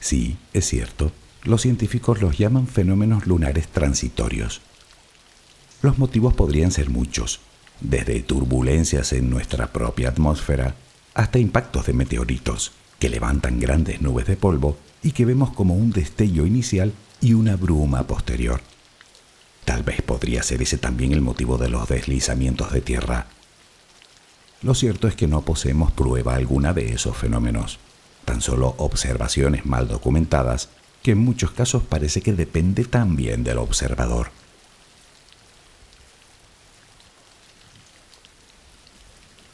Sí, 0.00 0.36
es 0.52 0.66
cierto, 0.66 1.12
los 1.44 1.62
científicos 1.62 2.20
los 2.20 2.38
llaman 2.38 2.66
fenómenos 2.66 3.26
lunares 3.26 3.68
transitorios. 3.68 4.60
Los 5.82 5.98
motivos 5.98 6.34
podrían 6.34 6.70
ser 6.70 6.90
muchos, 6.90 7.40
desde 7.80 8.22
turbulencias 8.22 9.12
en 9.12 9.30
nuestra 9.30 9.68
propia 9.68 10.08
atmósfera 10.08 10.74
hasta 11.14 11.38
impactos 11.38 11.86
de 11.86 11.92
meteoritos 11.92 12.72
que 12.98 13.08
levantan 13.08 13.60
grandes 13.60 14.00
nubes 14.00 14.26
de 14.26 14.36
polvo 14.36 14.76
y 15.02 15.12
que 15.12 15.24
vemos 15.24 15.50
como 15.50 15.74
un 15.74 15.90
destello 15.90 16.46
inicial 16.46 16.92
y 17.20 17.34
una 17.34 17.56
bruma 17.56 18.06
posterior. 18.06 18.60
Tal 19.64 19.82
vez 19.82 20.02
podría 20.02 20.42
ser 20.42 20.62
ese 20.62 20.78
también 20.78 21.12
el 21.12 21.20
motivo 21.20 21.58
de 21.58 21.68
los 21.68 21.88
deslizamientos 21.88 22.72
de 22.72 22.80
tierra. 22.80 23.26
Lo 24.62 24.74
cierto 24.74 25.06
es 25.06 25.14
que 25.14 25.28
no 25.28 25.42
poseemos 25.42 25.92
prueba 25.92 26.34
alguna 26.34 26.72
de 26.72 26.92
esos 26.92 27.16
fenómenos, 27.16 27.78
tan 28.24 28.40
solo 28.40 28.74
observaciones 28.78 29.66
mal 29.66 29.86
documentadas 29.86 30.70
que 31.02 31.12
en 31.12 31.18
muchos 31.18 31.52
casos 31.52 31.82
parece 31.82 32.22
que 32.22 32.32
depende 32.32 32.84
también 32.84 33.44
del 33.44 33.58
observador. 33.58 34.30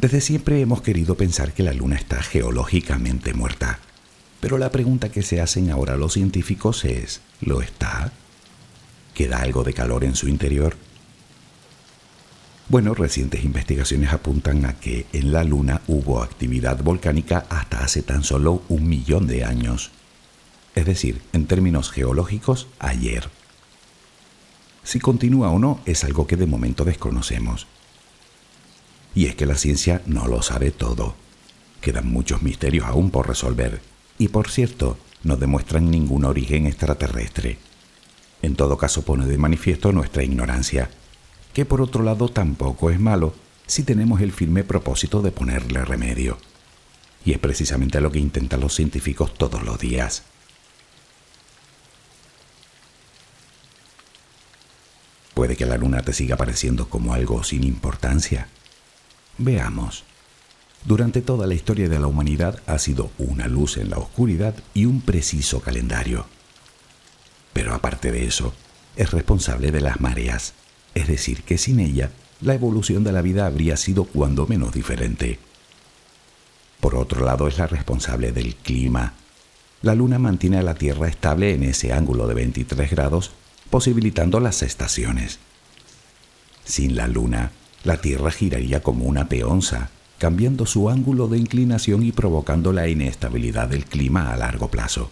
Desde 0.05 0.21
siempre 0.21 0.61
hemos 0.61 0.83
querido 0.83 1.15
pensar 1.15 1.55
que 1.55 1.63
la 1.63 1.73
Luna 1.73 1.97
está 1.97 2.23
geológicamente 2.23 3.33
muerta, 3.33 3.79
pero 4.39 4.59
la 4.59 4.71
pregunta 4.71 5.09
que 5.09 5.23
se 5.23 5.41
hacen 5.41 5.71
ahora 5.71 5.97
los 5.97 6.13
científicos 6.13 6.85
es, 6.85 7.23
¿lo 7.41 7.63
está? 7.63 8.13
¿Queda 9.15 9.39
algo 9.39 9.65
de 9.65 9.73
calor 9.73 10.05
en 10.05 10.15
su 10.15 10.29
interior? 10.29 10.77
Bueno, 12.69 12.93
recientes 12.93 13.45
investigaciones 13.45 14.13
apuntan 14.13 14.67
a 14.67 14.79
que 14.79 15.07
en 15.15 15.33
la 15.33 15.43
Luna 15.43 15.81
hubo 15.87 16.23
actividad 16.23 16.83
volcánica 16.83 17.47
hasta 17.49 17.83
hace 17.83 18.03
tan 18.03 18.25
solo 18.25 18.63
un 18.69 18.87
millón 18.87 19.27
de 19.27 19.47
años. 19.47 19.91
Es 20.75 20.85
decir, 20.85 21.23
en 21.33 21.47
términos 21.47 21.91
geológicos, 21.91 22.69
ayer. 22.79 23.31
Si 24.83 25.01
continúa 25.01 25.49
o 25.49 25.59
no 25.59 25.81
es 25.87 26.05
algo 26.05 26.27
que 26.27 26.37
de 26.37 26.45
momento 26.45 26.85
desconocemos. 26.85 27.67
Y 29.15 29.27
es 29.27 29.37
que 29.37 29.47
la 29.47 29.57
ciencia 29.57 30.03
no 30.07 30.27
lo 30.27 30.43
sabe 30.43 30.71
todo. 30.71 31.15
Quedan 31.81 32.11
muchos 32.11 32.43
misterios 32.43 32.87
aún 32.87 33.11
por 33.11 33.29
resolver. 33.29 33.81
Y 34.19 34.29
por 34.29 34.51
cierto, 34.51 34.99
no 35.23 35.37
demuestran 35.37 35.91
ningún 35.91 36.25
origen 36.25 36.67
extraterrestre. 36.67 37.59
En 38.43 38.57
todo 38.57 38.77
caso 38.77 39.03
pone 39.03 39.27
de 39.27 39.39
manifiesto 39.39 39.93
nuestra 39.93 40.23
ignorancia, 40.23 40.91
que 41.53 41.65
por 41.65 41.81
otro 41.81 42.03
lado 42.03 42.29
tampoco 42.29 42.91
es 42.91 43.01
malo 43.01 43.35
si 43.67 43.85
tenemos 43.85 44.21
el 44.21 44.33
firme 44.33 44.65
propósito 44.65 45.23
de 45.23 45.31
ponerle 45.31 45.85
remedio. 45.85 46.39
Y 47.25 47.33
es 47.33 47.39
precisamente 47.39 48.01
lo 48.01 48.12
que 48.12 48.19
intentan 48.19 48.61
los 48.61 48.75
científicos 48.75 49.33
todos 49.33 49.62
los 49.62 49.79
días. 49.79 50.25
Puede 55.33 55.57
que 55.57 55.67
la 55.67 55.79
luna 55.79 56.03
te 56.03 56.12
siga 56.12 56.37
pareciendo 56.37 56.89
como 56.89 57.15
algo 57.15 57.43
sin 57.43 57.65
importancia, 57.65 58.49
Veamos. 59.39 60.05
Durante 60.85 61.22
toda 61.22 61.47
la 61.47 61.55
historia 61.55 61.89
de 61.89 61.99
la 61.99 62.07
humanidad 62.07 62.61
ha 62.66 62.78
sido 62.78 63.11
una 63.18 63.49
luz 63.49 63.78
en 63.78 63.91
la 63.91 63.99
oscuridad 63.99 64.55
y 64.74 64.85
un 64.85 65.01
preciso 65.01 65.61
calendario. 65.61 66.26
Pero 67.53 67.74
aparte 67.74 68.12
de 68.12 68.26
eso, 68.26 68.55
es 68.97 69.11
responsable 69.11 69.72
de 69.72 69.80
las 69.80 70.01
mareas, 70.01 70.55
es 70.95 71.09
decir, 71.09 71.43
que 71.43 71.59
sin 71.59 71.80
ella, 71.80 72.11
la 72.41 72.55
evolución 72.55 73.03
de 73.03 73.12
la 73.12 73.22
vida 73.22 73.47
habría 73.47 73.76
sido 73.76 74.05
cuando 74.05 74.47
menos 74.47 74.72
diferente. 74.72 75.39
Por 76.80 76.95
otro 76.95 77.24
lado, 77.24 77.49
es 77.49 77.59
la 77.59 77.66
responsable 77.66 78.30
del 78.30 78.55
clima. 78.55 79.14
La 79.82 79.95
luna 79.95 80.18
mantiene 80.18 80.59
a 80.59 80.62
la 80.62 80.74
Tierra 80.74 81.09
estable 81.09 81.55
en 81.55 81.62
ese 81.62 81.93
ángulo 81.93 82.26
de 82.26 82.35
23 82.35 82.91
grados, 82.91 83.32
posibilitando 83.70 84.39
las 84.39 84.62
estaciones. 84.62 85.39
Sin 86.64 86.95
la 86.95 87.09
luna, 87.09 87.53
la 87.85 87.99
Tierra 87.99 88.30
giraría 88.30 88.82
como 88.82 89.05
una 89.05 89.28
peonza, 89.28 89.91
cambiando 90.18 90.64
su 90.64 90.89
ángulo 90.89 91.28
de 91.28 91.39
inclinación 91.39 92.03
y 92.03 92.12
provocando 92.12 92.72
la 92.72 92.89
inestabilidad 92.89 93.68
del 93.68 93.85
clima 93.85 94.32
a 94.32 94.37
largo 94.37 94.68
plazo. 94.68 95.11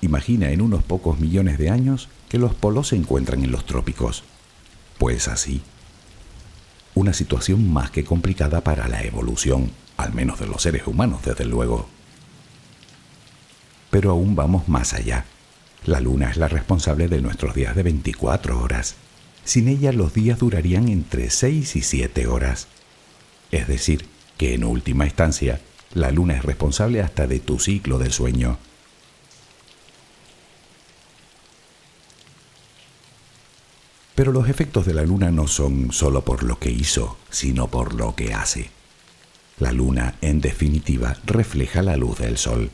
Imagina 0.00 0.50
en 0.50 0.62
unos 0.62 0.82
pocos 0.82 1.20
millones 1.20 1.58
de 1.58 1.70
años 1.70 2.08
que 2.30 2.38
los 2.38 2.54
polos 2.54 2.88
se 2.88 2.96
encuentran 2.96 3.44
en 3.44 3.52
los 3.52 3.66
trópicos. 3.66 4.24
Pues 4.98 5.28
así. 5.28 5.60
Una 6.94 7.12
situación 7.12 7.70
más 7.70 7.90
que 7.90 8.04
complicada 8.04 8.62
para 8.62 8.88
la 8.88 9.02
evolución, 9.02 9.70
al 9.98 10.14
menos 10.14 10.40
de 10.40 10.46
los 10.46 10.62
seres 10.62 10.86
humanos, 10.86 11.20
desde 11.24 11.44
luego. 11.44 11.86
Pero 13.90 14.10
aún 14.10 14.34
vamos 14.34 14.68
más 14.68 14.94
allá. 14.94 15.26
La 15.84 16.00
luna 16.00 16.30
es 16.30 16.38
la 16.38 16.48
responsable 16.48 17.08
de 17.08 17.20
nuestros 17.20 17.54
días 17.54 17.76
de 17.76 17.82
24 17.82 18.58
horas. 18.58 18.96
Sin 19.46 19.68
ella 19.68 19.92
los 19.92 20.12
días 20.12 20.40
durarían 20.40 20.88
entre 20.88 21.30
6 21.30 21.76
y 21.76 21.82
7 21.82 22.26
horas. 22.26 22.66
Es 23.52 23.68
decir, 23.68 24.04
que 24.36 24.54
en 24.54 24.64
última 24.64 25.04
instancia, 25.04 25.60
la 25.94 26.10
luna 26.10 26.34
es 26.34 26.44
responsable 26.44 27.00
hasta 27.00 27.28
de 27.28 27.38
tu 27.38 27.60
ciclo 27.60 28.00
de 28.00 28.10
sueño. 28.10 28.58
Pero 34.16 34.32
los 34.32 34.48
efectos 34.48 34.84
de 34.84 34.94
la 34.94 35.04
luna 35.04 35.30
no 35.30 35.46
son 35.46 35.92
solo 35.92 36.24
por 36.24 36.42
lo 36.42 36.58
que 36.58 36.72
hizo, 36.72 37.16
sino 37.30 37.68
por 37.68 37.94
lo 37.94 38.16
que 38.16 38.34
hace. 38.34 38.70
La 39.60 39.70
luna, 39.70 40.16
en 40.22 40.40
definitiva, 40.40 41.18
refleja 41.24 41.82
la 41.82 41.96
luz 41.96 42.18
del 42.18 42.36
sol. 42.36 42.72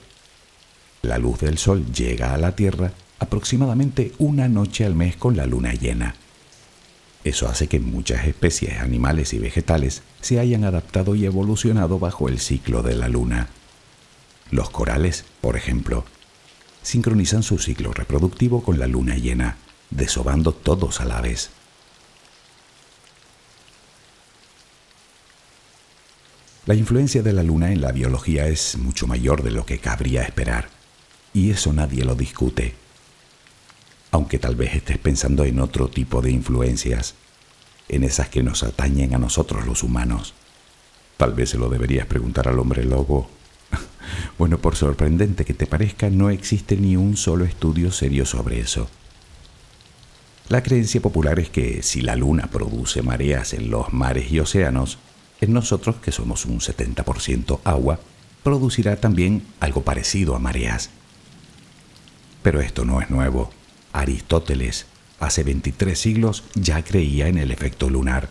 La 1.03 1.19
luz 1.19 1.41
del 1.41 1.59
sol 1.59 1.85
llega 1.93 2.33
a 2.33 2.39
la 2.39 2.57
Tierra 2.57 2.95
aproximadamente 3.19 4.13
una 4.17 4.49
noche 4.49 4.87
al 4.87 4.95
mes 4.95 5.17
con 5.17 5.37
la 5.37 5.45
luna 5.45 5.75
llena. 5.75 6.15
Eso 7.25 7.49
hace 7.49 7.69
que 7.69 7.79
muchas 7.79 8.27
especies 8.27 8.81
animales 8.81 9.33
y 9.33 9.39
vegetales 9.39 10.03
se 10.21 10.41
hayan 10.41 10.65
adaptado 10.65 11.15
y 11.15 11.25
evolucionado 11.25 11.99
bajo 11.99 12.29
el 12.29 12.41
ciclo 12.41 12.83
de 12.83 12.97
la 12.97 13.09
luna. 13.09 13.49
Los 14.51 14.71
corales, 14.71 15.25
por 15.41 15.57
ejemplo, 15.57 16.05
sincronizan 16.83 17.45
su 17.45 17.59
ciclo 17.59 17.93
reproductivo 17.93 18.63
con 18.65 18.79
la 18.79 18.89
luna 18.89 19.17
llena, 19.17 19.57
desobando 19.91 20.53
todos 20.53 21.01
a 21.01 21.05
la 21.05 21.21
vez. 21.21 21.51
La 26.67 26.75
influencia 26.75 27.23
de 27.23 27.33
la 27.33 27.43
luna 27.43 27.73
en 27.73 27.81
la 27.81 27.93
biología 27.93 28.47
es 28.49 28.77
mucho 28.79 29.07
mayor 29.07 29.43
de 29.43 29.51
lo 29.53 29.65
que 29.65 29.79
cabría 29.79 30.23
esperar, 30.23 30.69
y 31.33 31.51
eso 31.51 31.73
nadie 31.73 32.05
lo 32.05 32.15
discute 32.15 32.82
aunque 34.13 34.39
tal 34.39 34.55
vez 34.55 34.75
estés 34.75 34.99
pensando 34.99 35.45
en 35.45 35.59
otro 35.59 35.89
tipo 35.89 36.21
de 36.23 36.31
influencias, 36.31 37.15
en 37.89 38.05
esas 38.05 38.29
que 38.29 38.43
nos 38.43 38.63
atañen 38.63 39.15
a 39.15 39.19
nosotros 39.19 39.67
los 39.67 39.83
humanos. 39.83 40.35
Tal 41.17 41.33
vez 41.33 41.51
se 41.51 41.59
lo 41.59 41.69
deberías 41.69 42.07
preguntar 42.07 42.47
al 42.47 42.59
hombre 42.59 42.85
lobo. 42.85 43.29
bueno, 44.39 44.59
por 44.59 44.77
sorprendente 44.77 45.45
que 45.45 45.55
te 45.55 45.67
parezca, 45.67 46.11
no 46.11 46.31
existe 46.31 46.77
ni 46.77 46.97
un 46.97 47.17
solo 47.17 47.45
estudio 47.45 47.91
serio 47.91 48.27
sobre 48.27 48.61
eso. 48.61 48.89
La 50.49 50.63
creencia 50.63 51.01
popular 51.01 51.41
es 51.41 51.49
que 51.49 51.83
si 51.83 52.03
la 52.03 52.15
luna 52.15 52.49
produce 52.51 53.01
mareas 53.01 53.55
en 53.55 53.71
los 53.71 53.95
mares 53.95 54.31
y 54.31 54.41
océanos, 54.41 54.99
en 55.41 55.55
nosotros, 55.55 55.97
que 55.97 56.13
somos 56.13 56.45
un 56.45 56.61
70% 56.61 57.61
agua, 57.65 57.99
producirá 58.43 58.97
también 58.97 59.43
algo 59.59 59.83
parecido 59.83 60.37
a 60.37 60.39
mareas. 60.39 60.91
Pero 62.43 62.61
esto 62.61 62.85
no 62.85 63.01
es 63.01 63.09
nuevo. 63.09 63.51
Aristóteles, 63.93 64.87
hace 65.21 65.43
23 65.45 65.99
siglos, 65.99 66.45
ya 66.55 66.83
creía 66.83 67.29
en 67.29 67.39
el 67.39 67.51
efecto 67.51 67.91
lunar, 67.91 68.31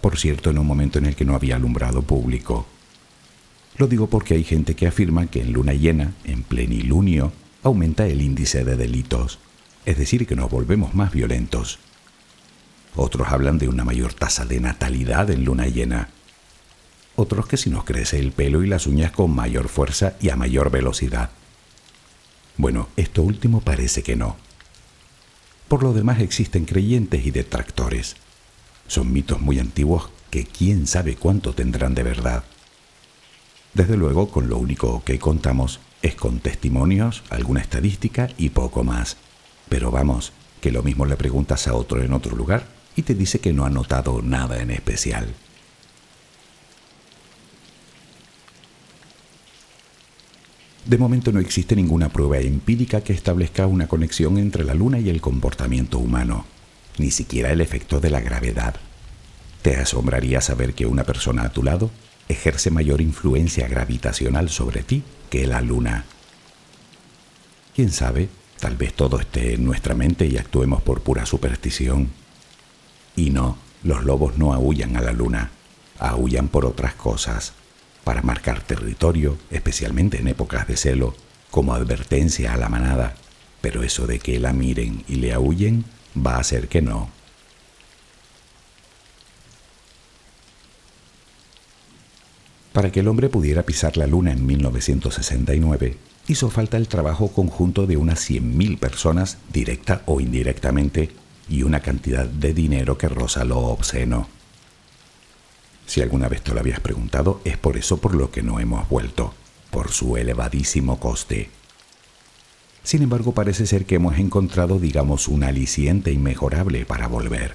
por 0.00 0.18
cierto, 0.18 0.50
en 0.50 0.58
un 0.58 0.66
momento 0.66 0.98
en 0.98 1.06
el 1.06 1.16
que 1.16 1.24
no 1.24 1.34
había 1.34 1.56
alumbrado 1.56 2.02
público. 2.02 2.66
Lo 3.76 3.86
digo 3.86 4.08
porque 4.08 4.34
hay 4.34 4.44
gente 4.44 4.74
que 4.74 4.86
afirma 4.86 5.26
que 5.26 5.40
en 5.40 5.52
luna 5.52 5.72
llena, 5.72 6.12
en 6.24 6.42
plenilunio, 6.42 7.32
aumenta 7.62 8.06
el 8.06 8.20
índice 8.20 8.64
de 8.64 8.76
delitos, 8.76 9.38
es 9.84 9.98
decir, 9.98 10.26
que 10.26 10.36
nos 10.36 10.50
volvemos 10.50 10.94
más 10.94 11.12
violentos. 11.12 11.78
Otros 12.96 13.28
hablan 13.28 13.58
de 13.58 13.68
una 13.68 13.84
mayor 13.84 14.14
tasa 14.14 14.44
de 14.44 14.60
natalidad 14.60 15.30
en 15.30 15.44
luna 15.44 15.66
llena. 15.66 16.10
Otros 17.16 17.46
que 17.46 17.56
si 17.56 17.70
nos 17.70 17.84
crece 17.84 18.18
el 18.18 18.32
pelo 18.32 18.62
y 18.62 18.68
las 18.68 18.86
uñas 18.86 19.10
con 19.10 19.34
mayor 19.34 19.68
fuerza 19.68 20.14
y 20.20 20.28
a 20.28 20.36
mayor 20.36 20.70
velocidad. 20.70 21.30
Bueno, 22.56 22.88
esto 22.96 23.22
último 23.22 23.60
parece 23.60 24.02
que 24.02 24.14
no. 24.14 24.36
Por 25.74 25.82
lo 25.82 25.92
demás 25.92 26.20
existen 26.20 26.66
creyentes 26.66 27.26
y 27.26 27.32
detractores. 27.32 28.14
Son 28.86 29.12
mitos 29.12 29.40
muy 29.40 29.58
antiguos 29.58 30.08
que 30.30 30.44
quién 30.44 30.86
sabe 30.86 31.16
cuánto 31.16 31.52
tendrán 31.52 31.96
de 31.96 32.04
verdad. 32.04 32.44
Desde 33.72 33.96
luego, 33.96 34.28
con 34.28 34.48
lo 34.48 34.56
único 34.56 35.02
que 35.02 35.18
contamos 35.18 35.80
es 36.00 36.14
con 36.14 36.38
testimonios, 36.38 37.24
alguna 37.28 37.60
estadística 37.60 38.28
y 38.38 38.50
poco 38.50 38.84
más. 38.84 39.16
Pero 39.68 39.90
vamos, 39.90 40.32
que 40.60 40.70
lo 40.70 40.84
mismo 40.84 41.06
le 41.06 41.16
preguntas 41.16 41.66
a 41.66 41.74
otro 41.74 42.04
en 42.04 42.12
otro 42.12 42.36
lugar 42.36 42.68
y 42.94 43.02
te 43.02 43.16
dice 43.16 43.40
que 43.40 43.52
no 43.52 43.64
ha 43.64 43.70
notado 43.70 44.22
nada 44.22 44.62
en 44.62 44.70
especial. 44.70 45.34
De 50.84 50.98
momento 50.98 51.32
no 51.32 51.40
existe 51.40 51.74
ninguna 51.74 52.10
prueba 52.10 52.38
empírica 52.38 53.00
que 53.00 53.14
establezca 53.14 53.66
una 53.66 53.88
conexión 53.88 54.36
entre 54.36 54.64
la 54.64 54.74
luna 54.74 54.98
y 54.98 55.08
el 55.08 55.22
comportamiento 55.22 55.98
humano, 55.98 56.44
ni 56.98 57.10
siquiera 57.10 57.50
el 57.50 57.62
efecto 57.62 58.00
de 58.00 58.10
la 58.10 58.20
gravedad. 58.20 58.76
Te 59.62 59.76
asombraría 59.76 60.42
saber 60.42 60.74
que 60.74 60.84
una 60.84 61.04
persona 61.04 61.44
a 61.44 61.52
tu 61.52 61.62
lado 61.62 61.90
ejerce 62.28 62.70
mayor 62.70 63.00
influencia 63.00 63.66
gravitacional 63.66 64.50
sobre 64.50 64.82
ti 64.82 65.02
que 65.30 65.46
la 65.46 65.62
luna. 65.62 66.04
¿Quién 67.74 67.90
sabe? 67.90 68.28
Tal 68.60 68.76
vez 68.76 68.92
todo 68.92 69.18
esté 69.18 69.54
en 69.54 69.64
nuestra 69.64 69.94
mente 69.94 70.26
y 70.26 70.36
actuemos 70.36 70.82
por 70.82 71.00
pura 71.00 71.24
superstición. 71.24 72.10
Y 73.16 73.30
no, 73.30 73.56
los 73.82 74.04
lobos 74.04 74.36
no 74.36 74.52
aullan 74.52 74.98
a 74.98 75.00
la 75.00 75.12
luna, 75.12 75.50
aullan 75.98 76.48
por 76.48 76.66
otras 76.66 76.94
cosas 76.94 77.54
para 78.04 78.22
marcar 78.22 78.60
territorio, 78.60 79.38
especialmente 79.50 80.18
en 80.18 80.28
épocas 80.28 80.68
de 80.68 80.76
celo, 80.76 81.14
como 81.50 81.74
advertencia 81.74 82.52
a 82.52 82.56
la 82.56 82.68
manada, 82.68 83.14
pero 83.60 83.82
eso 83.82 84.06
de 84.06 84.18
que 84.18 84.38
la 84.38 84.52
miren 84.52 85.04
y 85.08 85.16
le 85.16 85.32
aúllen 85.32 85.84
va 86.14 86.36
a 86.36 86.40
hacer 86.40 86.68
que 86.68 86.82
no. 86.82 87.08
Para 92.74 92.90
que 92.90 93.00
el 93.00 93.08
hombre 93.08 93.28
pudiera 93.28 93.62
pisar 93.62 93.96
la 93.96 94.06
luna 94.06 94.32
en 94.32 94.44
1969, 94.44 95.96
hizo 96.26 96.50
falta 96.50 96.76
el 96.76 96.88
trabajo 96.88 97.28
conjunto 97.28 97.86
de 97.86 97.96
unas 97.96 98.28
100.000 98.28 98.78
personas, 98.78 99.38
directa 99.52 100.02
o 100.06 100.20
indirectamente, 100.20 101.10
y 101.48 101.62
una 101.62 101.80
cantidad 101.80 102.26
de 102.26 102.52
dinero 102.52 102.98
que 102.98 103.08
roza 103.08 103.44
lo 103.44 103.58
obsceno. 103.58 104.33
Si 105.86 106.00
alguna 106.00 106.28
vez 106.28 106.42
te 106.42 106.52
lo 106.52 106.60
habías 106.60 106.80
preguntado, 106.80 107.40
es 107.44 107.56
por 107.56 107.76
eso 107.76 107.98
por 107.98 108.14
lo 108.14 108.30
que 108.30 108.42
no 108.42 108.60
hemos 108.60 108.88
vuelto, 108.88 109.34
por 109.70 109.90
su 109.90 110.16
elevadísimo 110.16 110.98
coste. 110.98 111.50
Sin 112.82 113.02
embargo, 113.02 113.32
parece 113.32 113.66
ser 113.66 113.86
que 113.86 113.96
hemos 113.96 114.18
encontrado, 114.18 114.78
digamos, 114.78 115.28
un 115.28 115.44
aliciente 115.44 116.12
inmejorable 116.12 116.84
para 116.84 117.08
volver. 117.08 117.54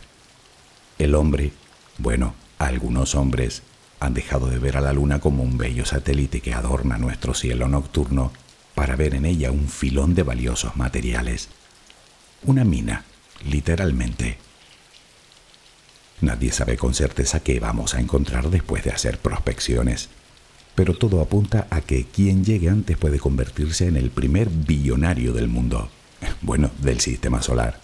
El 0.97 1.15
hombre, 1.15 1.53
bueno, 1.97 2.33
algunos 2.57 3.15
hombres, 3.15 3.61
han 3.99 4.13
dejado 4.13 4.47
de 4.47 4.59
ver 4.59 4.77
a 4.77 4.81
la 4.81 4.93
luna 4.93 5.19
como 5.19 5.43
un 5.43 5.57
bello 5.57 5.85
satélite 5.85 6.41
que 6.41 6.53
adorna 6.53 6.97
nuestro 6.97 7.33
cielo 7.33 7.67
nocturno 7.67 8.31
para 8.73 8.95
ver 8.95 9.13
en 9.13 9.25
ella 9.25 9.51
un 9.51 9.67
filón 9.67 10.15
de 10.15 10.23
valiosos 10.23 10.75
materiales. 10.77 11.49
Una 12.43 12.63
mina, 12.63 13.03
literalmente. 13.45 14.37
Nadie 16.21 16.51
sabe 16.51 16.77
con 16.77 16.93
certeza 16.93 17.39
qué 17.39 17.59
vamos 17.59 17.95
a 17.95 17.99
encontrar 17.99 18.49
después 18.49 18.83
de 18.83 18.91
hacer 18.91 19.19
prospecciones, 19.19 20.09
pero 20.75 20.93
todo 20.93 21.21
apunta 21.21 21.67
a 21.69 21.81
que 21.81 22.05
quien 22.05 22.43
llegue 22.43 22.69
antes 22.69 22.97
puede 22.97 23.19
convertirse 23.19 23.87
en 23.87 23.95
el 23.95 24.11
primer 24.11 24.49
billonario 24.49 25.33
del 25.33 25.47
mundo, 25.47 25.89
bueno, 26.41 26.71
del 26.79 26.99
sistema 26.99 27.41
solar. 27.41 27.79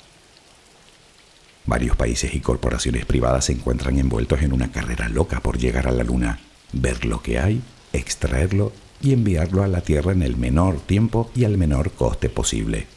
Varios 1.66 1.96
países 1.96 2.36
y 2.36 2.42
corporaciones 2.42 3.06
privadas 3.06 3.46
se 3.46 3.54
encuentran 3.54 3.98
envueltos 3.98 4.42
en 4.42 4.54
una 4.54 4.72
carrera 4.72 5.10
loca 5.10 5.40
por 5.40 5.58
llegar 5.58 5.88
a 5.88 5.92
la 5.92 6.04
Luna, 6.04 6.40
ver 6.74 7.06
lo 7.06 7.22
que 7.22 7.40
hay, 7.40 7.62
extraerlo 7.92 8.72
y 9.02 9.14
enviarlo 9.14 9.64
a 9.64 9.68
la 9.68 9.82
Tierra 9.82 10.12
en 10.12 10.22
el 10.22 10.36
menor 10.36 10.80
tiempo 10.80 11.32
y 11.36 11.46
al 11.46 11.58
menor 11.58 11.92
coste 11.92 12.30
posible. 12.30 12.88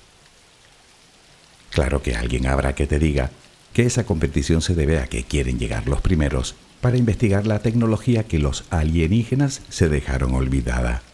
Claro 1.71 2.03
que 2.03 2.15
alguien 2.15 2.47
habrá 2.47 2.75
que 2.75 2.87
te 2.87 2.99
diga 2.99 3.31
que 3.79 3.87
esa 3.87 4.05
competición 4.05 4.61
se 4.61 4.75
debe 4.75 4.99
a 4.99 5.07
que 5.07 5.23
quieren 5.23 5.61
llegar 5.61 5.87
los 5.87 6.01
primeros 6.01 6.57
para 6.81 6.97
investigar 6.97 7.47
la 7.47 7.61
tecnología 7.61 8.25
que 8.25 8.41
los 8.41 8.65
alienígenas 8.71 9.63
se 9.69 9.89
dejaron 9.89 10.35
olvidada. 10.35 11.05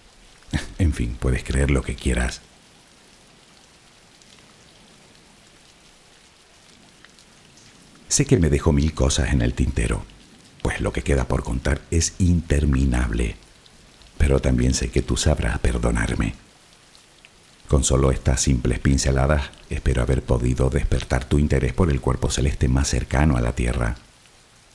En 0.78 0.94
fin, 0.94 1.14
puedes 1.20 1.44
creer 1.44 1.70
lo 1.70 1.82
que 1.82 1.94
quieras. 1.94 2.40
Sé 8.08 8.24
que 8.24 8.38
me 8.38 8.48
dejo 8.48 8.72
mil 8.72 8.94
cosas 8.94 9.34
en 9.34 9.42
el 9.42 9.52
tintero, 9.52 10.02
pues 10.62 10.80
lo 10.80 10.90
que 10.90 11.02
queda 11.02 11.28
por 11.28 11.42
contar 11.42 11.82
es 11.90 12.14
interminable, 12.18 13.36
pero 14.16 14.40
también 14.40 14.72
sé 14.72 14.88
que 14.88 15.02
tú 15.02 15.18
sabrás 15.18 15.58
perdonarme. 15.58 16.43
Con 17.68 17.82
solo 17.82 18.10
estas 18.10 18.40
simples 18.40 18.78
pinceladas 18.78 19.50
espero 19.70 20.02
haber 20.02 20.22
podido 20.22 20.70
despertar 20.70 21.24
tu 21.24 21.38
interés 21.38 21.72
por 21.72 21.90
el 21.90 22.00
cuerpo 22.00 22.30
celeste 22.30 22.68
más 22.68 22.88
cercano 22.88 23.36
a 23.36 23.40
la 23.40 23.54
Tierra. 23.54 23.96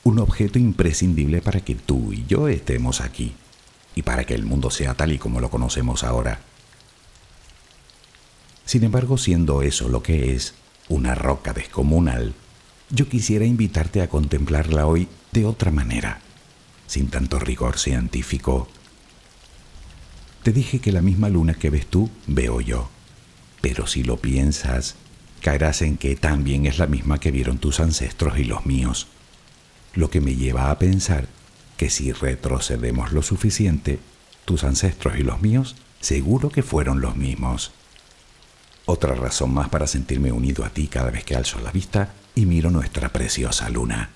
Un 0.02 0.18
objeto 0.18 0.58
imprescindible 0.58 1.40
para 1.40 1.60
que 1.60 1.74
tú 1.74 2.12
y 2.12 2.24
yo 2.26 2.48
estemos 2.48 3.00
aquí 3.00 3.34
y 3.94 4.02
para 4.02 4.24
que 4.24 4.34
el 4.34 4.44
mundo 4.44 4.70
sea 4.70 4.94
tal 4.94 5.12
y 5.12 5.18
como 5.18 5.40
lo 5.40 5.50
conocemos 5.50 6.04
ahora. 6.04 6.40
Sin 8.64 8.84
embargo, 8.84 9.18
siendo 9.18 9.62
eso 9.62 9.88
lo 9.88 10.02
que 10.02 10.34
es, 10.34 10.54
una 10.88 11.14
roca 11.14 11.52
descomunal, 11.52 12.34
yo 12.90 13.08
quisiera 13.08 13.44
invitarte 13.44 14.02
a 14.02 14.08
contemplarla 14.08 14.86
hoy 14.86 15.08
de 15.32 15.44
otra 15.44 15.70
manera, 15.70 16.20
sin 16.86 17.08
tanto 17.08 17.38
rigor 17.38 17.78
científico 17.78 18.68
te 20.42 20.52
dije 20.52 20.80
que 20.80 20.92
la 20.92 21.02
misma 21.02 21.28
luna 21.28 21.54
que 21.54 21.70
ves 21.70 21.86
tú, 21.86 22.10
veo 22.26 22.60
yo. 22.60 22.88
Pero 23.60 23.86
si 23.86 24.02
lo 24.02 24.16
piensas, 24.16 24.96
caerás 25.42 25.82
en 25.82 25.96
que 25.96 26.16
también 26.16 26.66
es 26.66 26.78
la 26.78 26.86
misma 26.86 27.20
que 27.20 27.30
vieron 27.30 27.58
tus 27.58 27.80
ancestros 27.80 28.38
y 28.38 28.44
los 28.44 28.64
míos. 28.64 29.06
Lo 29.94 30.08
que 30.10 30.20
me 30.20 30.36
lleva 30.36 30.70
a 30.70 30.78
pensar 30.78 31.28
que 31.76 31.90
si 31.90 32.12
retrocedemos 32.12 33.12
lo 33.12 33.22
suficiente, 33.22 33.98
tus 34.44 34.64
ancestros 34.64 35.18
y 35.18 35.22
los 35.22 35.42
míos 35.42 35.76
seguro 36.00 36.50
que 36.50 36.62
fueron 36.62 37.00
los 37.00 37.16
mismos. 37.16 37.72
Otra 38.86 39.14
razón 39.14 39.52
más 39.52 39.68
para 39.68 39.86
sentirme 39.86 40.32
unido 40.32 40.64
a 40.64 40.70
ti 40.70 40.88
cada 40.88 41.10
vez 41.10 41.24
que 41.24 41.36
alzo 41.36 41.60
la 41.60 41.70
vista 41.70 42.14
y 42.34 42.46
miro 42.46 42.70
nuestra 42.70 43.10
preciosa 43.10 43.68
luna. 43.68 44.10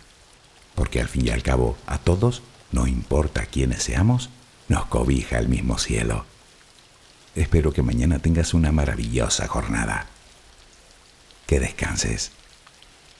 Porque 0.74 1.00
al 1.00 1.08
fin 1.08 1.26
y 1.26 1.30
al 1.30 1.42
cabo, 1.42 1.76
a 1.86 1.98
todos, 1.98 2.42
no 2.72 2.86
importa 2.86 3.46
quiénes 3.46 3.82
seamos, 3.82 4.30
nos 4.68 4.86
cobija 4.86 5.38
el 5.38 5.48
mismo 5.48 5.78
cielo. 5.78 6.24
Espero 7.34 7.72
que 7.72 7.82
mañana 7.82 8.18
tengas 8.18 8.54
una 8.54 8.72
maravillosa 8.72 9.48
jornada. 9.48 10.06
Que 11.46 11.60
descanses. 11.60 12.30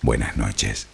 Buenas 0.03 0.37
noches. 0.37 0.87